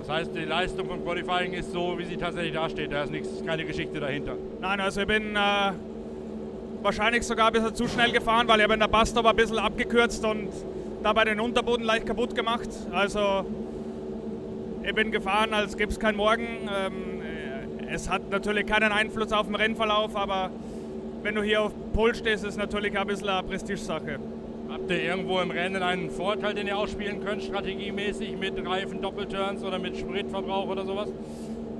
Das 0.00 0.08
heißt, 0.08 0.34
die 0.34 0.44
Leistung 0.44 0.88
vom 0.88 1.04
Qualifying 1.04 1.52
ist 1.52 1.72
so, 1.72 1.98
wie 1.98 2.06
sie 2.06 2.16
tatsächlich 2.16 2.54
dasteht. 2.54 2.92
Da 2.92 3.02
ist 3.02 3.12
nichts, 3.12 3.44
keine 3.44 3.64
Geschichte 3.64 4.00
dahinter. 4.00 4.36
Nein, 4.60 4.80
also 4.80 5.02
ich 5.02 5.06
bin 5.06 5.36
äh, 5.36 5.72
wahrscheinlich 6.82 7.24
sogar 7.24 7.48
ein 7.48 7.52
bisschen 7.52 7.74
zu 7.74 7.88
schnell 7.88 8.12
gefahren, 8.12 8.48
weil 8.48 8.58
ich 8.58 8.64
habe 8.64 8.74
in 8.74 8.80
der 8.80 8.88
Bastop 8.88 9.26
ein 9.26 9.36
bisschen 9.36 9.58
abgekürzt 9.58 10.24
und 10.24 10.48
dabei 11.02 11.24
den 11.24 11.40
Unterboden 11.40 11.84
leicht 11.84 12.06
kaputt 12.06 12.34
gemacht. 12.34 12.68
Also 12.92 13.44
ich 14.82 14.94
bin 14.94 15.10
gefahren, 15.10 15.52
als 15.52 15.76
gäbe 15.76 15.90
es 15.90 15.98
keinen 15.98 16.16
Morgen. 16.16 16.46
Ähm, 16.46 17.22
es 17.90 18.08
hat 18.08 18.30
natürlich 18.30 18.66
keinen 18.66 18.92
Einfluss 18.92 19.32
auf 19.32 19.46
den 19.46 19.54
Rennverlauf, 19.54 20.14
aber 20.16 20.50
wenn 21.22 21.34
du 21.34 21.42
hier 21.42 21.62
auf 21.62 21.72
Pol 21.92 22.14
stehst, 22.14 22.44
ist 22.44 22.50
es 22.50 22.56
natürlich 22.56 22.98
ein 22.98 23.06
bisschen 23.06 23.28
eine 23.28 23.46
Prestigesache. 23.46 24.18
Habt 24.70 24.90
ihr 24.90 25.02
irgendwo 25.02 25.40
im 25.40 25.50
Rennen 25.50 25.82
einen 25.82 26.10
Vorteil, 26.10 26.54
den 26.54 26.66
ihr 26.66 26.76
ausspielen 26.76 27.24
könnt, 27.24 27.42
strategiemäßig 27.42 28.36
mit 28.36 28.54
Reifen, 28.66 29.00
Doppelturns 29.00 29.64
oder 29.64 29.78
mit 29.78 29.96
Spritverbrauch 29.96 30.68
oder 30.68 30.84
sowas? 30.84 31.08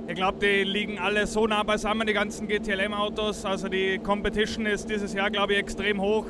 Ich 0.09 0.15
glaube, 0.15 0.39
die 0.39 0.63
liegen 0.63 0.97
alle 0.97 1.27
so 1.27 1.45
nah 1.45 1.61
beisammen, 1.61 2.07
die 2.07 2.13
ganzen 2.13 2.47
GTLM-Autos. 2.47 3.45
Also 3.45 3.67
die 3.69 3.99
Competition 3.99 4.65
ist 4.65 4.89
dieses 4.89 5.13
Jahr, 5.13 5.29
glaube 5.29 5.53
ich, 5.53 5.59
extrem 5.59 6.01
hoch. 6.01 6.25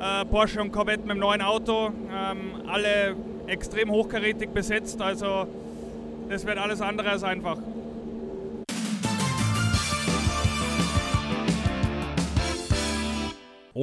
Äh, 0.00 0.24
Porsche 0.24 0.60
und 0.60 0.72
Corvette 0.72 1.02
mit 1.02 1.12
dem 1.12 1.20
neuen 1.20 1.40
Auto, 1.40 1.92
ähm, 2.12 2.62
alle 2.66 3.14
extrem 3.46 3.92
hochkarätig 3.92 4.50
besetzt. 4.50 5.00
Also 5.00 5.46
das 6.28 6.44
wird 6.44 6.58
alles 6.58 6.80
andere 6.80 7.10
als 7.10 7.22
einfach. 7.22 7.58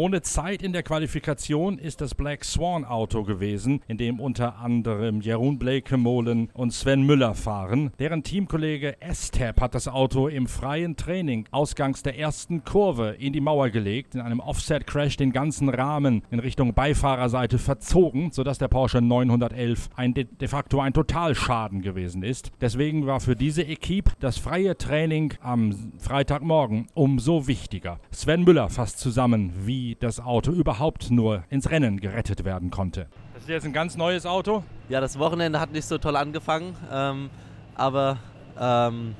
Ohne 0.02 0.24
Zeit 0.24 0.64
in 0.64 0.74
der 0.74 0.82
Qualifikation 0.82 1.78
ist 1.78 2.02
das 2.02 2.16
Black 2.16 2.44
Swan 2.44 2.86
Auto 2.86 3.22
gewesen, 3.22 3.82
in 3.88 4.00
dem 4.00 4.20
unter 4.20 4.58
anderem 4.58 5.22
Jeroen 5.22 5.60
Blekemolen 5.60 6.50
und 6.56 6.74
Sven 6.74 7.04
Müller 7.04 7.36
fahren. 7.36 7.92
Deren 8.00 8.24
Teamkollege 8.24 9.00
Estep 9.00 9.62
hat 9.62 9.76
das 9.76 9.88
Auto 9.88 10.28
im 10.28 10.48
freien 10.48 10.96
Training 10.96 11.46
ausgangs 11.52 12.02
der 12.02 12.18
ersten 12.18 12.64
Kurve 12.66 13.16
in 13.20 13.32
die 13.32 13.42
Mauer 13.42 13.70
gelegt, 13.70 14.16
in 14.16 14.22
einem 14.22 14.40
Offset-Crash 14.40 15.18
den 15.18 15.34
ganzen 15.34 15.70
Rahmen 15.70 16.24
in 16.32 16.40
Richtung 16.40 16.74
Beifahrerseite 16.74 17.60
verzogen, 17.60 18.32
sodass 18.32 18.58
der 18.58 18.70
Porsche 18.70 19.04
911 19.04 19.92
ein 19.96 20.16
de, 20.16 20.24
de 20.24 20.48
facto 20.48 20.80
ein 20.80 20.94
Totalschaden 20.94 21.84
gewesen 21.84 22.24
ist. 22.24 22.52
Deswegen 22.60 23.06
war 23.06 23.20
für 23.20 23.36
diese 23.36 23.62
Equipe 23.62 24.14
das 24.20 24.40
freie 24.40 24.76
Training 24.76 25.36
am 25.42 25.92
Freitagmorgen 26.00 26.88
umso 26.96 27.46
wichtiger. 27.46 28.00
Sven 28.10 28.46
Müller 28.46 28.68
fasst 28.70 28.98
zusammen, 28.98 29.54
wie 29.64 29.91
das 30.00 30.20
Auto 30.20 30.52
überhaupt 30.52 31.12
nur 31.12 31.44
ins 31.50 31.70
Rennen 31.70 32.00
gerettet 32.00 32.44
werden 32.44 32.72
konnte. 32.72 33.08
Das 33.34 33.44
ist 33.44 33.50
jetzt 33.50 33.66
ein 33.66 33.74
ganz 33.74 33.98
neues 33.98 34.26
Auto? 34.26 34.64
Ja, 34.90 35.02
das 35.02 35.18
Wochenende 35.18 35.60
hat 35.60 35.72
nicht 35.72 35.86
so 35.86 35.98
toll 35.98 36.16
angefangen, 36.16 36.76
ähm, 36.92 37.30
aber 37.76 38.18
ähm, 38.60 39.16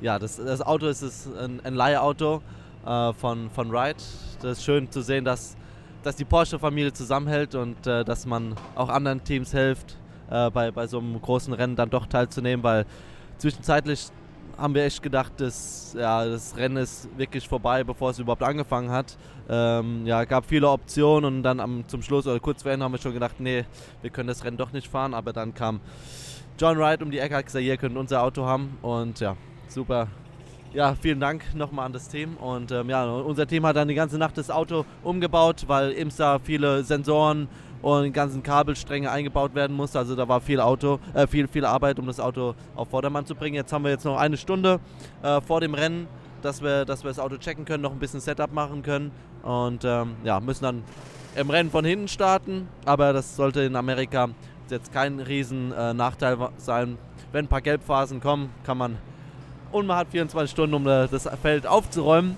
ja, 0.00 0.18
das, 0.18 0.36
das, 0.36 0.60
Auto 0.62 0.86
ist, 0.86 1.02
ist 1.02 1.28
ein, 1.38 1.60
ein 1.64 1.74
Leihauto 1.74 2.42
äh, 2.84 3.12
von, 3.14 3.50
von 3.50 3.70
Wright. 3.72 4.02
Das 4.42 4.58
ist 4.58 4.64
schön 4.64 4.90
zu 4.90 5.02
sehen, 5.02 5.24
dass, 5.24 5.56
dass 6.02 6.16
die 6.16 6.24
Porsche-Familie 6.24 6.92
zusammenhält 6.92 7.54
und 7.54 7.86
äh, 7.86 8.04
dass 8.04 8.26
man 8.26 8.54
auch 8.74 8.88
anderen 8.88 9.24
Teams 9.24 9.52
hilft, 9.52 9.96
äh, 10.30 10.50
bei, 10.50 10.70
bei 10.70 10.86
so 10.86 10.98
einem 10.98 11.20
großen 11.20 11.52
Rennen 11.54 11.76
dann 11.76 11.90
doch 11.90 12.06
teilzunehmen, 12.06 12.62
weil 12.62 12.84
zwischenzeitlich 13.38 14.08
haben 14.56 14.74
wir 14.74 14.84
echt 14.84 15.02
gedacht, 15.02 15.32
dass 15.38 15.94
ja, 15.98 16.24
das 16.24 16.56
Rennen 16.56 16.78
ist 16.78 17.08
wirklich 17.16 17.46
vorbei, 17.48 17.84
bevor 17.84 18.10
es 18.10 18.18
überhaupt 18.18 18.42
angefangen 18.42 18.90
hat. 18.90 19.16
Ähm, 19.48 20.06
ja, 20.06 20.24
gab 20.24 20.46
viele 20.46 20.68
Optionen 20.68 21.36
und 21.36 21.42
dann 21.42 21.60
am, 21.60 21.86
zum 21.88 22.02
Schluss 22.02 22.26
oder 22.26 22.40
kurz 22.40 22.62
vor 22.62 22.72
Ende 22.72 22.84
haben 22.84 22.92
wir 22.92 22.98
schon 22.98 23.12
gedacht, 23.12 23.36
nee, 23.38 23.64
wir 24.02 24.10
können 24.10 24.28
das 24.28 24.44
Rennen 24.44 24.56
doch 24.56 24.72
nicht 24.72 24.88
fahren. 24.88 25.14
Aber 25.14 25.32
dann 25.32 25.54
kam 25.54 25.80
John 26.58 26.78
Wright 26.78 27.02
um 27.02 27.10
die 27.10 27.18
Ecke, 27.18 27.36
hat 27.36 27.46
gesagt, 27.46 27.64
ihr 27.64 27.76
könnt 27.76 27.96
unser 27.96 28.22
Auto 28.22 28.46
haben 28.46 28.78
und 28.82 29.20
ja, 29.20 29.36
super. 29.68 30.08
Ja, 30.72 30.94
vielen 30.94 31.20
Dank 31.20 31.54
nochmal 31.54 31.86
an 31.86 31.92
das 31.92 32.08
Team. 32.08 32.36
Und 32.36 32.70
ähm, 32.70 32.90
ja, 32.90 33.04
unser 33.04 33.46
Team 33.46 33.64
hat 33.64 33.76
dann 33.76 33.88
die 33.88 33.94
ganze 33.94 34.18
Nacht 34.18 34.36
das 34.36 34.50
Auto 34.50 34.84
umgebaut, 35.02 35.64
weil 35.68 35.92
IMSA 35.92 36.38
viele 36.38 36.82
Sensoren 36.84 37.48
und 37.86 38.02
die 38.02 38.10
ganzen 38.10 38.42
Kabelstränge 38.42 39.08
eingebaut 39.12 39.54
werden 39.54 39.76
musste. 39.76 40.00
Also 40.00 40.16
da 40.16 40.26
war 40.26 40.40
viel 40.40 40.58
Auto, 40.58 40.98
äh, 41.14 41.28
viel, 41.28 41.46
viel 41.46 41.64
Arbeit, 41.64 42.00
um 42.00 42.06
das 42.06 42.18
Auto 42.18 42.56
auf 42.74 42.88
Vordermann 42.88 43.26
zu 43.26 43.36
bringen. 43.36 43.54
Jetzt 43.54 43.72
haben 43.72 43.84
wir 43.84 43.92
jetzt 43.92 44.04
noch 44.04 44.16
eine 44.16 44.36
Stunde 44.36 44.80
äh, 45.22 45.40
vor 45.40 45.60
dem 45.60 45.72
Rennen, 45.72 46.08
dass 46.42 46.60
wir, 46.60 46.84
dass 46.84 47.04
wir 47.04 47.10
das 47.10 47.20
Auto 47.20 47.36
checken 47.36 47.64
können, 47.64 47.84
noch 47.84 47.92
ein 47.92 48.00
bisschen 48.00 48.18
Setup 48.18 48.52
machen 48.52 48.82
können 48.82 49.12
und 49.44 49.84
ähm, 49.84 50.16
ja, 50.24 50.40
müssen 50.40 50.64
dann 50.64 50.82
im 51.36 51.48
Rennen 51.48 51.70
von 51.70 51.84
hinten 51.84 52.08
starten. 52.08 52.66
Aber 52.84 53.12
das 53.12 53.36
sollte 53.36 53.60
in 53.60 53.76
Amerika 53.76 54.30
jetzt 54.68 54.92
kein 54.92 55.20
riesen 55.20 55.70
äh, 55.70 55.94
Nachteil 55.94 56.38
sein. 56.56 56.98
Wenn 57.30 57.44
ein 57.44 57.48
paar 57.48 57.60
Gelbphasen 57.60 58.20
kommen, 58.20 58.50
kann 58.64 58.78
man 58.78 58.98
und 59.70 59.86
man 59.86 59.98
hat 59.98 60.08
24 60.10 60.50
Stunden, 60.50 60.74
um 60.74 60.88
äh, 60.88 61.06
das 61.06 61.28
Feld 61.40 61.68
aufzuräumen. 61.68 62.36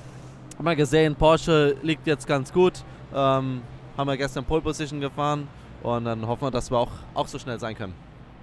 Haben 0.58 0.64
wir 0.66 0.76
gesehen, 0.76 1.14
Porsche 1.14 1.74
liegt 1.82 2.06
jetzt 2.06 2.26
ganz 2.26 2.52
gut. 2.52 2.84
Ähm, 3.14 3.62
haben 3.98 4.06
wir 4.06 4.16
gestern 4.16 4.44
Pole 4.44 4.62
Position 4.62 5.00
gefahren 5.00 5.48
und 5.82 6.04
dann 6.04 6.26
hoffen 6.26 6.42
wir, 6.42 6.50
dass 6.52 6.70
wir 6.70 6.78
auch, 6.78 6.92
auch 7.14 7.26
so 7.26 7.38
schnell 7.38 7.58
sein 7.58 7.76
können. 7.76 7.94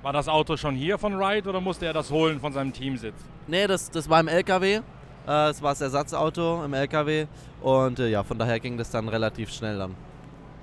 War 0.03 0.11
das 0.11 0.27
Auto 0.27 0.57
schon 0.57 0.75
hier 0.75 0.99
von 0.99 1.17
Wright 1.17 1.47
oder 1.47 1.61
musste 1.61 1.85
er 1.85 1.93
das 1.93 2.11
holen 2.11 2.39
von 2.39 2.51
seinem 2.51 2.73
Teamsitz? 2.73 3.15
Nee, 3.47 3.65
das, 3.65 3.89
das 3.89 4.09
war 4.09 4.19
im 4.19 4.27
LKW. 4.27 4.81
Äh, 5.27 5.49
es 5.49 5.61
war 5.61 5.71
das 5.71 5.81
Ersatzauto 5.81 6.63
im 6.63 6.73
LKW 6.73 7.25
und 7.61 7.99
äh, 7.99 8.09
ja, 8.09 8.21
von 8.23 8.37
daher 8.37 8.59
ging 8.59 8.77
das 8.77 8.91
dann 8.91 9.07
relativ 9.07 9.49
schnell 9.51 9.77
dann. 9.77 9.95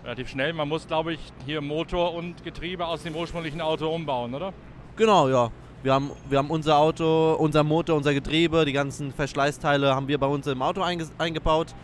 Relativ 0.04 0.28
schnell. 0.28 0.52
Man 0.52 0.68
muss, 0.68 0.86
glaube 0.86 1.14
ich, 1.14 1.20
hier 1.46 1.60
Motor 1.62 2.14
und 2.14 2.44
Getriebe 2.44 2.86
aus 2.86 3.02
dem 3.02 3.16
ursprünglichen 3.16 3.62
Auto 3.62 3.88
umbauen, 3.88 4.34
oder? 4.34 4.52
Genau, 4.96 5.28
ja. 5.28 5.50
Wir 5.82 5.94
haben, 5.94 6.10
wir 6.28 6.38
haben 6.38 6.50
unser 6.50 6.76
Auto, 6.76 7.34
unser 7.34 7.64
Motor, 7.64 7.96
unser 7.96 8.14
Getriebe, 8.14 8.64
die 8.64 8.72
ganzen 8.72 9.12
Verschleißteile 9.12 9.94
haben 9.94 10.06
wir 10.06 10.18
bei 10.18 10.26
uns 10.26 10.46
im 10.46 10.62
Auto 10.62 10.82
einge 10.82 11.08
eingebaut. 11.18 11.74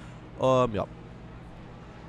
Ähm, 0.41 0.75
ja. 0.75 0.87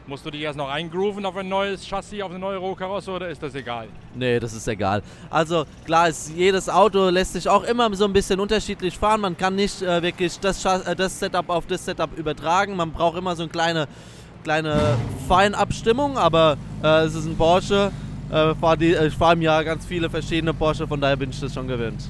Musst 0.09 0.25
du 0.25 0.31
dich 0.31 0.41
erst 0.41 0.57
noch 0.57 0.69
eingrooven 0.69 1.23
auf 1.23 1.37
ein 1.37 1.47
neues 1.47 1.87
Chassis, 1.87 2.23
auf 2.23 2.31
eine 2.31 2.39
neue 2.39 2.57
Rohkarosse 2.57 3.11
oder 3.11 3.29
ist 3.29 3.43
das 3.43 3.53
egal? 3.53 3.89
Nee, 4.15 4.39
das 4.39 4.53
ist 4.53 4.67
egal. 4.67 5.03
Also 5.29 5.65
klar, 5.85 6.09
ist, 6.09 6.31
jedes 6.35 6.67
Auto 6.67 7.09
lässt 7.09 7.33
sich 7.33 7.47
auch 7.47 7.63
immer 7.63 7.93
so 7.95 8.05
ein 8.05 8.13
bisschen 8.13 8.39
unterschiedlich 8.39 8.97
fahren. 8.97 9.21
Man 9.21 9.37
kann 9.37 9.55
nicht 9.55 9.83
äh, 9.83 10.01
wirklich 10.01 10.39
das, 10.39 10.65
äh, 10.65 10.95
das 10.95 11.19
Setup 11.19 11.47
auf 11.49 11.67
das 11.67 11.85
Setup 11.85 12.09
übertragen. 12.17 12.75
Man 12.75 12.91
braucht 12.91 13.19
immer 13.19 13.35
so 13.35 13.43
eine 13.43 13.51
kleine, 13.51 13.87
kleine 14.43 14.97
Feinabstimmung, 15.27 16.17
aber 16.17 16.57
äh, 16.83 17.03
es 17.03 17.13
ist 17.13 17.27
ein 17.27 17.37
Porsche. 17.37 17.91
Äh, 18.31 18.55
fahr 18.55 18.77
die, 18.77 18.93
ich 18.93 19.13
fahre 19.13 19.33
im 19.33 19.43
Jahr 19.43 19.63
ganz 19.63 19.85
viele 19.85 20.09
verschiedene 20.09 20.55
Porsche, 20.55 20.87
von 20.87 20.99
daher 20.99 21.17
bin 21.17 21.29
ich 21.29 21.39
das 21.39 21.53
schon 21.53 21.67
gewöhnt. 21.67 22.01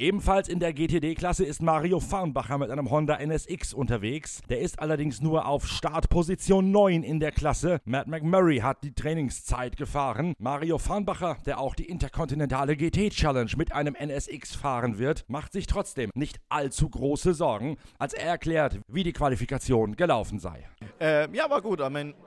Ebenfalls 0.00 0.48
in 0.48 0.60
der 0.60 0.72
GTD-Klasse 0.72 1.44
ist 1.44 1.60
Mario 1.60 2.00
Farnbacher 2.00 2.56
mit 2.56 2.70
einem 2.70 2.90
Honda 2.90 3.18
NSX 3.18 3.74
unterwegs. 3.74 4.40
Der 4.48 4.60
ist 4.60 4.78
allerdings 4.78 5.20
nur 5.20 5.44
auf 5.44 5.66
Startposition 5.66 6.70
9 6.70 7.02
in 7.02 7.20
der 7.20 7.32
Klasse. 7.32 7.82
Matt 7.84 8.06
McMurray 8.06 8.60
hat 8.60 8.82
die 8.82 8.94
Trainingszeit 8.94 9.76
gefahren. 9.76 10.32
Mario 10.38 10.78
Farnbacher, 10.78 11.36
der 11.44 11.60
auch 11.60 11.74
die 11.74 11.84
interkontinentale 11.84 12.78
GT-Challenge 12.78 13.50
mit 13.58 13.74
einem 13.74 13.94
NSX 13.94 14.54
fahren 14.54 14.98
wird, 14.98 15.26
macht 15.28 15.52
sich 15.52 15.66
trotzdem 15.66 16.08
nicht 16.14 16.40
allzu 16.48 16.88
große 16.88 17.34
Sorgen, 17.34 17.76
als 17.98 18.14
er 18.14 18.24
erklärt, 18.24 18.80
wie 18.88 19.02
die 19.02 19.12
Qualifikation 19.12 19.96
gelaufen 19.96 20.38
sei. 20.38 20.66
Äh, 20.98 21.30
ja, 21.36 21.50
war 21.50 21.60
gut. 21.60 21.82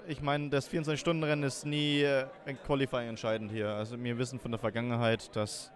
Ich 0.07 0.21
meine, 0.21 0.49
das 0.49 0.69
24-Stunden-Rennen 0.71 1.41
ist 1.41 1.65
nie 1.65 2.03
äh, 2.03 2.27
Qualifying 2.67 3.09
entscheidend 3.09 3.51
hier. 3.51 3.69
Also 3.69 3.97
wir 3.99 4.19
wissen 4.19 4.39
von 4.39 4.51
der 4.51 4.59
Vergangenheit, 4.59 5.35
dass 5.35 5.71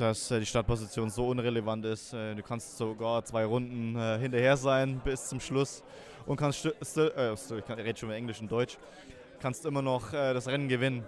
dass 0.00 0.30
äh, 0.30 0.40
die 0.40 0.46
Startposition 0.46 1.10
so 1.10 1.28
unrelevant 1.28 1.84
ist. 1.84 2.12
Äh, 2.12 2.34
du 2.34 2.42
kannst 2.42 2.76
sogar 2.76 3.24
zwei 3.24 3.44
Runden 3.44 3.96
äh, 3.96 4.18
hinterher 4.18 4.56
sein 4.56 5.00
bis 5.04 5.28
zum 5.28 5.40
Schluss 5.40 5.82
und 6.26 6.36
kannst, 6.36 6.64
äh, 6.64 6.72
ich 6.80 6.96
rede 6.96 7.98
schon 7.98 8.08
mit 8.08 8.18
Englisch 8.18 8.40
und 8.40 8.50
Deutsch, 8.50 8.78
kannst 9.40 9.64
immer 9.66 9.82
noch 9.82 10.12
äh, 10.12 10.34
das 10.34 10.46
Rennen 10.48 10.68
gewinnen. 10.68 11.04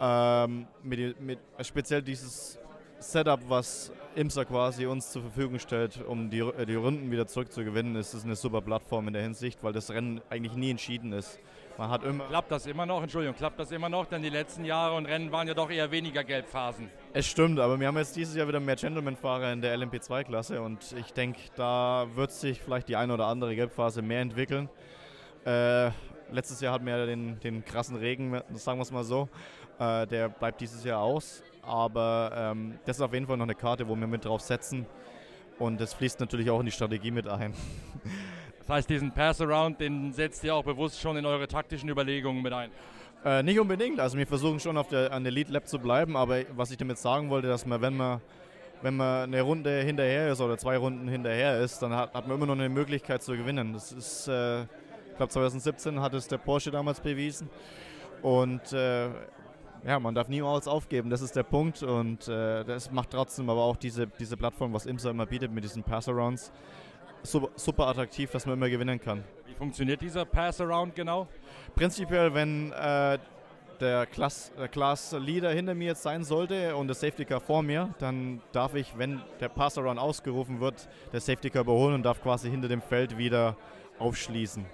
Ähm, 0.00 0.66
mit, 0.82 1.20
mit, 1.20 1.38
speziell 1.62 2.02
dieses 2.02 2.58
Setup, 2.98 3.40
was 3.48 3.92
IMSA 4.14 4.44
quasi 4.44 4.86
uns 4.86 5.10
zur 5.10 5.22
Verfügung 5.22 5.58
stellt, 5.58 6.04
um 6.06 6.30
die, 6.30 6.44
die 6.66 6.74
Runden 6.74 7.10
wieder 7.10 7.26
zurückzugewinnen, 7.26 7.96
ist 7.96 8.14
es 8.14 8.24
eine 8.24 8.36
super 8.36 8.60
Plattform 8.60 9.08
in 9.08 9.14
der 9.14 9.22
Hinsicht, 9.22 9.62
weil 9.62 9.72
das 9.72 9.90
Rennen 9.90 10.20
eigentlich 10.30 10.54
nie 10.54 10.70
entschieden 10.70 11.12
ist. 11.12 11.38
Man 11.80 11.88
hat 11.88 12.04
immer 12.04 12.26
klappt 12.26 12.50
das 12.50 12.66
immer 12.66 12.84
noch? 12.84 13.02
Entschuldigung, 13.02 13.34
klappt 13.34 13.58
das 13.58 13.72
immer 13.72 13.88
noch? 13.88 14.04
Denn 14.04 14.20
die 14.20 14.28
letzten 14.28 14.66
Jahre 14.66 14.96
und 14.96 15.06
Rennen 15.06 15.32
waren 15.32 15.48
ja 15.48 15.54
doch 15.54 15.70
eher 15.70 15.90
weniger 15.90 16.22
Gelbphasen. 16.22 16.90
Es 17.14 17.26
stimmt, 17.26 17.58
aber 17.58 17.80
wir 17.80 17.86
haben 17.86 17.96
jetzt 17.96 18.14
dieses 18.14 18.36
Jahr 18.36 18.46
wieder 18.46 18.60
mehr 18.60 18.76
Gentleman-Fahrer 18.76 19.50
in 19.50 19.62
der 19.62 19.74
LMP2-Klasse 19.78 20.60
und 20.60 20.94
ich 20.98 21.14
denke, 21.14 21.40
da 21.56 22.06
wird 22.14 22.32
sich 22.32 22.60
vielleicht 22.60 22.86
die 22.90 22.96
eine 22.96 23.14
oder 23.14 23.28
andere 23.28 23.56
Gelbphase 23.56 24.02
mehr 24.02 24.20
entwickeln. 24.20 24.68
Äh, 25.46 25.86
letztes 26.30 26.60
Jahr 26.60 26.74
hatten 26.74 26.84
wir 26.84 26.98
ja 26.98 27.06
den, 27.06 27.40
den 27.40 27.64
krassen 27.64 27.96
Regen, 27.96 28.42
sagen 28.52 28.78
wir 28.78 28.82
es 28.82 28.92
mal 28.92 29.04
so. 29.04 29.30
Äh, 29.78 30.06
der 30.06 30.28
bleibt 30.28 30.60
dieses 30.60 30.84
Jahr 30.84 31.00
aus, 31.00 31.42
aber 31.62 32.30
ähm, 32.52 32.78
das 32.84 32.98
ist 32.98 33.02
auf 33.02 33.14
jeden 33.14 33.26
Fall 33.26 33.38
noch 33.38 33.44
eine 33.44 33.54
Karte, 33.54 33.88
wo 33.88 33.96
wir 33.96 34.06
mit 34.06 34.26
drauf 34.26 34.42
setzen. 34.42 34.84
Und 35.58 35.80
das 35.80 35.94
fließt 35.94 36.20
natürlich 36.20 36.50
auch 36.50 36.60
in 36.60 36.66
die 36.66 36.72
Strategie 36.72 37.10
mit 37.10 37.26
ein. 37.26 37.54
Das 38.70 38.76
heißt, 38.76 38.90
diesen 38.90 39.10
Pass-Around, 39.10 39.80
den 39.80 40.12
setzt 40.12 40.44
ihr 40.44 40.54
auch 40.54 40.62
bewusst 40.62 41.00
schon 41.00 41.16
in 41.16 41.26
eure 41.26 41.48
taktischen 41.48 41.88
Überlegungen 41.88 42.40
mit 42.40 42.52
ein? 42.52 42.70
Äh, 43.24 43.42
nicht 43.42 43.58
unbedingt. 43.58 43.98
Also 43.98 44.16
wir 44.16 44.28
versuchen 44.28 44.60
schon 44.60 44.76
auf 44.76 44.86
der, 44.86 45.12
an 45.12 45.24
der 45.24 45.32
Lead 45.32 45.48
Lab 45.48 45.66
zu 45.66 45.80
bleiben, 45.80 46.16
aber 46.16 46.44
was 46.54 46.70
ich 46.70 46.76
damit 46.76 46.96
sagen 46.96 47.30
wollte, 47.30 47.48
dass 47.48 47.66
man, 47.66 47.82
wenn 47.82 47.96
man, 47.96 48.20
wenn 48.80 48.96
man 48.96 49.24
eine 49.24 49.42
Runde 49.42 49.82
hinterher 49.82 50.30
ist 50.30 50.40
oder 50.40 50.56
zwei 50.56 50.76
Runden 50.76 51.08
hinterher 51.08 51.58
ist, 51.58 51.82
dann 51.82 51.92
hat, 51.92 52.14
hat 52.14 52.28
man 52.28 52.36
immer 52.36 52.46
noch 52.46 52.54
eine 52.54 52.68
Möglichkeit 52.68 53.24
zu 53.24 53.36
gewinnen. 53.36 53.72
Das 53.72 53.90
ist, 53.90 54.28
äh, 54.28 54.60
ich 54.62 55.16
glaube 55.16 55.32
2017 55.32 56.00
hat 56.00 56.14
es 56.14 56.28
der 56.28 56.38
Porsche 56.38 56.70
damals 56.70 57.00
bewiesen. 57.00 57.50
Und 58.22 58.72
äh, 58.72 59.08
ja, 59.84 59.98
man 59.98 60.14
darf 60.14 60.28
niemals 60.28 60.68
aufgeben, 60.68 61.10
das 61.10 61.22
ist 61.22 61.34
der 61.34 61.42
Punkt. 61.42 61.82
Und 61.82 62.28
äh, 62.28 62.62
das 62.62 62.92
macht 62.92 63.10
trotzdem 63.10 63.50
aber 63.50 63.62
auch 63.62 63.76
diese, 63.76 64.06
diese 64.06 64.36
Plattform, 64.36 64.72
was 64.72 64.86
IMSA 64.86 65.10
immer 65.10 65.26
bietet 65.26 65.50
mit 65.50 65.64
diesen 65.64 65.82
Pass-Arounds 65.82 66.52
super, 67.22 67.48
super 67.56 67.86
attraktiv, 67.86 68.30
dass 68.30 68.46
man 68.46 68.56
immer 68.56 68.68
gewinnen 68.68 69.00
kann. 69.00 69.24
Wie 69.46 69.54
funktioniert 69.54 70.00
dieser 70.00 70.24
Pass-Around 70.24 70.94
genau? 70.94 71.28
Prinzipiell, 71.74 72.32
wenn 72.34 72.72
äh, 72.72 73.18
der 73.80 74.06
Class, 74.06 74.52
der 74.58 74.68
Class 74.68 75.12
Leader 75.12 75.50
hinter 75.50 75.74
mir 75.74 75.88
jetzt 75.88 76.02
sein 76.02 76.22
sollte 76.22 76.76
und 76.76 76.86
der 76.86 76.94
Safety 76.94 77.24
Car 77.24 77.40
vor 77.40 77.62
mir, 77.62 77.94
dann 77.98 78.40
darf 78.52 78.74
ich, 78.74 78.96
wenn 78.96 79.20
der 79.40 79.48
Pass-Around 79.48 79.98
ausgerufen 79.98 80.60
wird, 80.60 80.88
der 81.12 81.20
Safety 81.20 81.50
Car 81.50 81.62
überholen 81.62 81.94
und 81.94 82.02
darf 82.02 82.22
quasi 82.22 82.50
hinter 82.50 82.68
dem 82.68 82.82
Feld 82.82 83.16
wieder 83.16 83.56
aufschließen. 83.98 84.64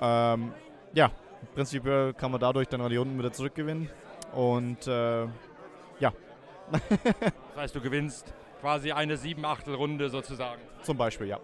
Ähm, 0.00 0.52
ja, 0.92 1.10
prinzipiell 1.54 2.12
kann 2.14 2.30
man 2.30 2.40
dadurch 2.40 2.68
dann 2.68 2.88
die 2.88 2.96
Runden 2.96 3.18
wieder 3.18 3.32
zurückgewinnen 3.32 3.88
und 4.34 4.86
äh, 4.86 5.24
ja. 6.00 6.12
das 6.70 7.56
heißt, 7.56 7.74
du 7.74 7.80
gewinnst 7.80 8.34
quasi 8.60 8.92
eine 8.92 9.16
sieben 9.16 9.44
Achtel 9.44 9.74
Runde 9.74 10.08
sozusagen. 10.10 10.60
Zum 10.82 10.96
Beispiel, 10.96 11.28
ja. 11.28 11.38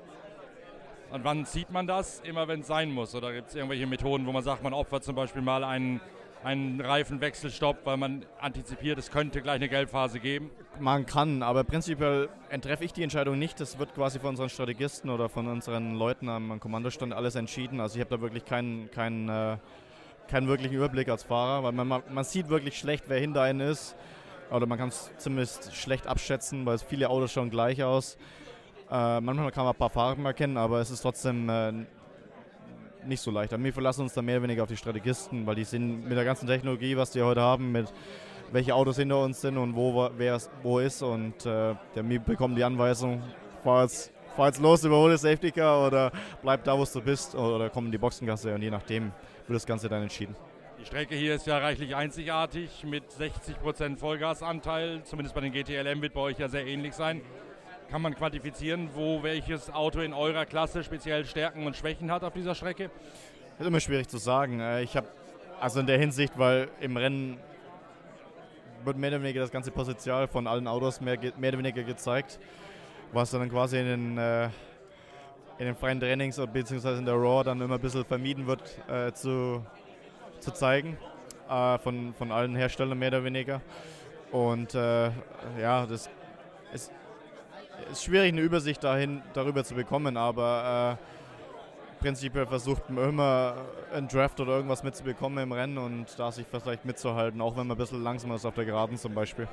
Und 1.10 1.22
wann 1.24 1.44
sieht 1.44 1.70
man 1.70 1.86
das? 1.86 2.20
Immer 2.20 2.48
wenn 2.48 2.60
es 2.60 2.66
sein 2.66 2.90
muss. 2.90 3.14
Oder 3.14 3.32
gibt 3.32 3.48
es 3.48 3.54
irgendwelche 3.54 3.86
Methoden, 3.86 4.26
wo 4.26 4.32
man 4.32 4.42
sagt, 4.42 4.62
man 4.62 4.72
opfert 4.72 5.04
zum 5.04 5.14
Beispiel 5.14 5.42
mal 5.42 5.62
einen, 5.62 6.00
einen 6.42 6.80
Reifenwechselstopp, 6.80 7.78
weil 7.84 7.96
man 7.96 8.26
antizipiert, 8.40 8.98
es 8.98 9.10
könnte 9.10 9.40
gleich 9.40 9.56
eine 9.56 9.68
Gelbphase 9.68 10.18
geben? 10.18 10.50
Man 10.80 11.06
kann, 11.06 11.44
aber 11.44 11.62
prinzipiell 11.62 12.28
treffe 12.60 12.84
ich 12.84 12.92
die 12.92 13.04
Entscheidung 13.04 13.38
nicht. 13.38 13.60
Das 13.60 13.78
wird 13.78 13.94
quasi 13.94 14.18
von 14.18 14.30
unseren 14.30 14.48
Strategisten 14.48 15.08
oder 15.08 15.28
von 15.28 15.46
unseren 15.46 15.94
Leuten 15.94 16.28
am 16.28 16.58
Kommandostand 16.58 17.12
alles 17.12 17.36
entschieden. 17.36 17.80
Also 17.80 17.96
ich 17.96 18.00
habe 18.00 18.16
da 18.16 18.20
wirklich 18.20 18.44
keinen, 18.44 18.90
keinen, 18.90 19.28
äh, 19.28 19.58
keinen 20.26 20.48
wirklichen 20.48 20.74
Überblick 20.74 21.08
als 21.08 21.22
Fahrer, 21.22 21.62
weil 21.62 21.72
man, 21.72 22.02
man 22.08 22.24
sieht 22.24 22.48
wirklich 22.48 22.76
schlecht, 22.76 23.04
wer 23.06 23.20
hinter 23.20 23.42
einem 23.42 23.60
ist. 23.60 23.94
Oder 24.50 24.66
man 24.66 24.78
kann 24.78 24.88
es 24.88 25.10
zumindest 25.18 25.74
schlecht 25.74 26.06
abschätzen, 26.06 26.66
weil 26.66 26.78
viele 26.78 27.10
Autos 27.10 27.32
schauen 27.32 27.50
gleich 27.50 27.82
aus. 27.82 28.16
Äh, 28.90 29.20
manchmal 29.20 29.50
kann 29.50 29.64
man 29.64 29.74
ein 29.74 29.78
paar 29.78 29.90
Farben 29.90 30.24
erkennen, 30.26 30.56
aber 30.56 30.80
es 30.80 30.90
ist 30.90 31.00
trotzdem 31.00 31.48
äh, 31.48 31.72
nicht 33.06 33.20
so 33.20 33.30
leicht. 33.30 33.52
Wir 33.56 33.72
verlassen 33.72 34.02
uns 34.02 34.12
da 34.12 34.22
mehr 34.22 34.36
oder 34.36 34.44
weniger 34.44 34.62
auf 34.62 34.68
die 34.68 34.76
Strategisten, 34.76 35.46
weil 35.46 35.54
die 35.54 35.64
sind 35.64 36.04
mit 36.04 36.16
der 36.16 36.24
ganzen 36.24 36.46
Technologie, 36.46 36.96
was 36.96 37.14
wir 37.14 37.24
heute 37.24 37.40
haben, 37.40 37.72
mit 37.72 37.92
welche 38.52 38.74
Autos 38.74 38.96
hinter 38.96 39.22
uns 39.22 39.40
sind 39.40 39.56
und 39.58 39.74
wo 39.74 40.10
wer 40.16 40.38
wo 40.62 40.78
ist 40.78 41.02
und 41.02 41.46
äh, 41.46 41.74
der 41.94 42.02
bekommt 42.02 42.56
die 42.56 42.64
Anweisung, 42.64 43.22
fahr 43.62 43.88
jetzt 44.46 44.60
los, 44.60 44.84
überhole 44.84 45.16
Safety 45.16 45.50
Car 45.50 45.86
oder 45.86 46.12
bleib 46.42 46.64
da, 46.64 46.78
wo 46.78 46.84
du 46.84 47.00
bist 47.00 47.34
oder, 47.34 47.56
oder 47.56 47.70
komm 47.70 47.86
in 47.86 47.92
die 47.92 47.98
Boxengasse 47.98 48.54
und 48.54 48.62
je 48.62 48.70
nachdem 48.70 49.12
wird 49.46 49.56
das 49.56 49.66
Ganze 49.66 49.88
dann 49.88 50.02
entschieden. 50.02 50.36
Die 50.84 50.88
Strecke 50.88 51.14
hier 51.14 51.34
ist 51.34 51.46
ja 51.46 51.56
reichlich 51.56 51.96
einzigartig 51.96 52.84
mit 52.84 53.04
60% 53.10 53.96
Vollgasanteil, 53.96 55.02
zumindest 55.04 55.34
bei 55.34 55.40
den 55.40 55.50
GTLM 55.50 56.02
wird 56.02 56.12
bei 56.12 56.20
euch 56.20 56.38
ja 56.38 56.46
sehr 56.46 56.66
ähnlich 56.66 56.92
sein. 56.92 57.22
Kann 57.90 58.02
man 58.02 58.14
quantifizieren, 58.14 58.90
wo 58.92 59.22
welches 59.22 59.70
Auto 59.70 60.00
in 60.00 60.12
eurer 60.12 60.44
Klasse 60.44 60.84
speziell 60.84 61.24
Stärken 61.24 61.66
und 61.66 61.74
Schwächen 61.74 62.10
hat 62.10 62.22
auf 62.22 62.34
dieser 62.34 62.54
Strecke? 62.54 62.90
Das 63.52 63.60
ist 63.60 63.66
immer 63.66 63.80
schwierig 63.80 64.08
zu 64.08 64.18
sagen. 64.18 64.60
Äh, 64.60 64.82
ich 64.82 64.94
habe 64.94 65.06
also 65.58 65.80
in 65.80 65.86
der 65.86 65.96
Hinsicht, 65.96 66.38
weil 66.38 66.68
im 66.82 66.98
Rennen 66.98 67.38
wird 68.84 68.98
mehr 68.98 69.08
oder 69.08 69.22
weniger 69.22 69.40
das 69.40 69.50
ganze 69.50 69.70
Potenzial 69.70 70.28
von 70.28 70.46
allen 70.46 70.68
Autos 70.68 71.00
mehr, 71.00 71.18
mehr 71.38 71.48
oder 71.48 71.58
weniger 71.60 71.82
gezeigt, 71.82 72.38
was 73.10 73.30
dann 73.30 73.48
quasi 73.48 73.78
in 73.78 73.86
den, 73.86 74.18
äh, 74.18 74.44
in 75.56 75.64
den 75.64 75.76
freien 75.76 75.98
Trainings 75.98 76.36
bzw. 76.36 76.98
in 76.98 77.06
der 77.06 77.14
Raw 77.14 77.42
dann 77.42 77.58
immer 77.62 77.76
ein 77.76 77.80
bisschen 77.80 78.04
vermieden 78.04 78.46
wird 78.46 78.78
äh, 78.86 79.12
zu, 79.14 79.64
zu 80.40 80.52
zeigen, 80.52 80.98
äh, 81.48 81.78
von, 81.78 82.14
von 82.14 82.32
allen 82.32 82.54
Herstellern 82.54 82.98
mehr 82.98 83.08
oder 83.08 83.24
weniger. 83.24 83.60
Und 84.30 84.74
äh, 84.74 85.10
ja, 85.60 85.86
das 85.86 86.10
ist 86.72 86.90
ist 87.90 88.04
schwierig, 88.04 88.32
eine 88.32 88.40
Übersicht 88.40 88.82
dahin, 88.84 89.22
darüber 89.32 89.64
zu 89.64 89.74
bekommen, 89.74 90.16
aber 90.16 90.98
äh, 91.00 92.02
prinzipiell 92.02 92.46
versucht 92.46 92.88
man 92.90 93.10
immer 93.10 93.56
einen 93.92 94.08
Draft 94.08 94.40
oder 94.40 94.56
irgendwas 94.56 94.82
mitzubekommen 94.82 95.42
im 95.42 95.52
Rennen 95.52 95.78
und 95.78 96.06
da 96.18 96.30
sich 96.32 96.46
vielleicht 96.46 96.84
mitzuhalten, 96.84 97.40
auch 97.40 97.56
wenn 97.56 97.66
man 97.66 97.76
ein 97.76 97.80
bisschen 97.80 98.02
langsamer 98.02 98.36
ist 98.36 98.44
auf 98.44 98.54
der 98.54 98.64
Geraden 98.64 98.96
zum 98.96 99.14
Beispiel. 99.14 99.48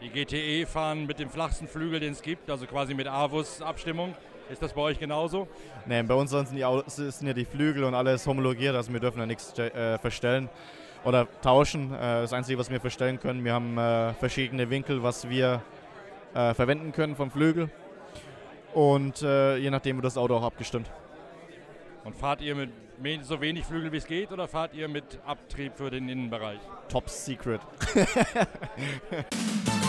Die 0.00 0.08
GTE 0.08 0.66
fahren 0.66 1.06
mit 1.06 1.18
dem 1.18 1.28
flachsten 1.28 1.68
Flügel, 1.68 2.00
den 2.00 2.12
es 2.12 2.22
gibt, 2.22 2.50
also 2.50 2.66
quasi 2.66 2.94
mit 2.94 3.06
Avus-Abstimmung. 3.06 4.14
Ist 4.50 4.60
das 4.60 4.72
bei 4.72 4.80
euch 4.80 4.98
genauso? 4.98 5.46
Nein, 5.86 6.08
bei 6.08 6.14
uns 6.14 6.30
sind, 6.30 6.50
die, 6.50 6.64
sind 6.86 7.26
ja 7.26 7.32
die 7.32 7.44
Flügel 7.44 7.84
und 7.84 7.94
alles 7.94 8.26
homologiert, 8.26 8.74
also 8.74 8.92
wir 8.92 8.98
dürfen 8.98 9.20
ja 9.20 9.26
nichts 9.26 9.56
äh, 9.56 9.96
verstellen 9.98 10.48
oder 11.04 11.28
tauschen. 11.40 11.94
Äh, 11.94 12.22
das 12.22 12.32
Einzige, 12.32 12.58
was 12.58 12.68
wir 12.68 12.80
verstellen 12.80 13.20
können, 13.20 13.44
wir 13.44 13.54
haben 13.54 13.78
äh, 13.78 14.12
verschiedene 14.14 14.68
Winkel, 14.68 15.04
was 15.04 15.28
wir 15.28 15.62
äh, 16.34 16.52
verwenden 16.54 16.90
können 16.90 17.14
vom 17.14 17.30
Flügel. 17.30 17.70
Und 18.74 19.22
äh, 19.22 19.56
je 19.56 19.70
nachdem 19.70 19.96
wird 19.96 20.06
das 20.06 20.16
Auto 20.16 20.34
auch 20.36 20.44
abgestimmt. 20.44 20.90
Und 22.02 22.16
fahrt 22.16 22.40
ihr 22.40 22.56
mit 22.56 22.70
so 23.22 23.40
wenig 23.40 23.64
Flügel 23.64 23.92
wie 23.92 23.98
es 23.98 24.06
geht 24.06 24.32
oder 24.32 24.48
fahrt 24.48 24.74
ihr 24.74 24.88
mit 24.88 25.20
Abtrieb 25.24 25.76
für 25.76 25.90
den 25.90 26.08
Innenbereich? 26.08 26.58
Top 26.88 27.08
Secret. 27.08 27.60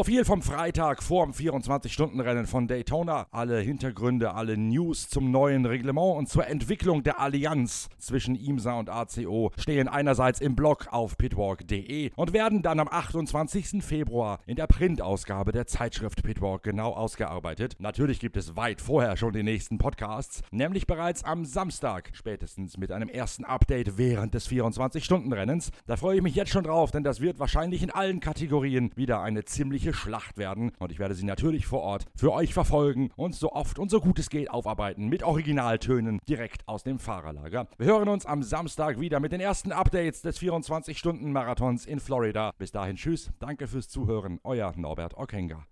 So 0.00 0.04
viel 0.04 0.24
vom 0.24 0.40
Freitag 0.40 1.02
vor 1.02 1.26
dem 1.26 1.34
24-Stunden-Rennen 1.34 2.46
von 2.46 2.66
Daytona. 2.66 3.26
Alle 3.32 3.60
Hintergründe, 3.60 4.32
alle 4.32 4.56
News 4.56 5.10
zum 5.10 5.30
neuen 5.30 5.66
Reglement 5.66 6.16
und 6.16 6.26
zur 6.26 6.46
Entwicklung 6.46 7.02
der 7.02 7.20
Allianz 7.20 7.90
zwischen 7.98 8.34
IMSA 8.34 8.78
und 8.78 8.88
ACO 8.88 9.52
stehen 9.58 9.88
einerseits 9.88 10.40
im 10.40 10.56
Blog 10.56 10.86
auf 10.90 11.18
pitwalk.de 11.18 12.12
und 12.16 12.32
werden 12.32 12.62
dann 12.62 12.80
am 12.80 12.88
28. 12.88 13.84
Februar 13.84 14.38
in 14.46 14.56
der 14.56 14.68
Printausgabe 14.68 15.52
der 15.52 15.66
Zeitschrift 15.66 16.22
Pitwalk 16.22 16.62
genau 16.62 16.94
ausgearbeitet. 16.94 17.76
Natürlich 17.78 18.20
gibt 18.20 18.38
es 18.38 18.56
weit 18.56 18.80
vorher 18.80 19.18
schon 19.18 19.34
die 19.34 19.42
nächsten 19.42 19.76
Podcasts, 19.76 20.40
nämlich 20.50 20.86
bereits 20.86 21.24
am 21.24 21.44
Samstag, 21.44 22.08
spätestens 22.14 22.78
mit 22.78 22.90
einem 22.90 23.10
ersten 23.10 23.44
Update 23.44 23.98
während 23.98 24.32
des 24.32 24.48
24-Stunden-Rennens. 24.48 25.72
Da 25.86 25.96
freue 25.96 26.16
ich 26.16 26.22
mich 26.22 26.36
jetzt 26.36 26.52
schon 26.52 26.64
drauf, 26.64 26.90
denn 26.90 27.04
das 27.04 27.20
wird 27.20 27.38
wahrscheinlich 27.38 27.82
in 27.82 27.90
allen 27.90 28.20
Kategorien 28.20 28.92
wieder 28.96 29.20
eine 29.20 29.44
ziemlich 29.44 29.89
eigentliche 29.90 29.94
Schlacht 29.94 30.38
werden. 30.38 30.72
Und 30.78 30.92
ich 30.92 30.98
werde 30.98 31.14
sie 31.14 31.24
natürlich 31.24 31.66
vor 31.66 31.80
Ort 31.80 32.06
für 32.16 32.32
euch 32.32 32.54
verfolgen 32.54 33.10
und 33.16 33.34
so 33.34 33.52
oft 33.52 33.78
und 33.78 33.90
so 33.90 34.00
gut 34.00 34.18
es 34.18 34.30
geht 34.30 34.50
aufarbeiten 34.50 35.08
mit 35.08 35.22
Originaltönen 35.22 36.18
direkt 36.28 36.66
aus 36.68 36.82
dem 36.82 36.98
Fahrerlager. 36.98 37.68
Wir 37.78 37.86
hören 37.86 38.08
uns 38.08 38.26
am 38.26 38.42
Samstag 38.42 39.00
wieder 39.00 39.20
mit 39.20 39.32
den 39.32 39.40
ersten 39.40 39.72
Updates 39.72 40.22
des 40.22 40.40
24-Stunden-Marathons 40.40 41.86
in 41.86 42.00
Florida. 42.00 42.52
Bis 42.58 42.72
dahin, 42.72 42.96
tschüss, 42.96 43.30
danke 43.38 43.66
fürs 43.66 43.88
Zuhören, 43.88 44.40
euer 44.44 44.72
Norbert 44.76 45.16
Okenga. 45.16 45.66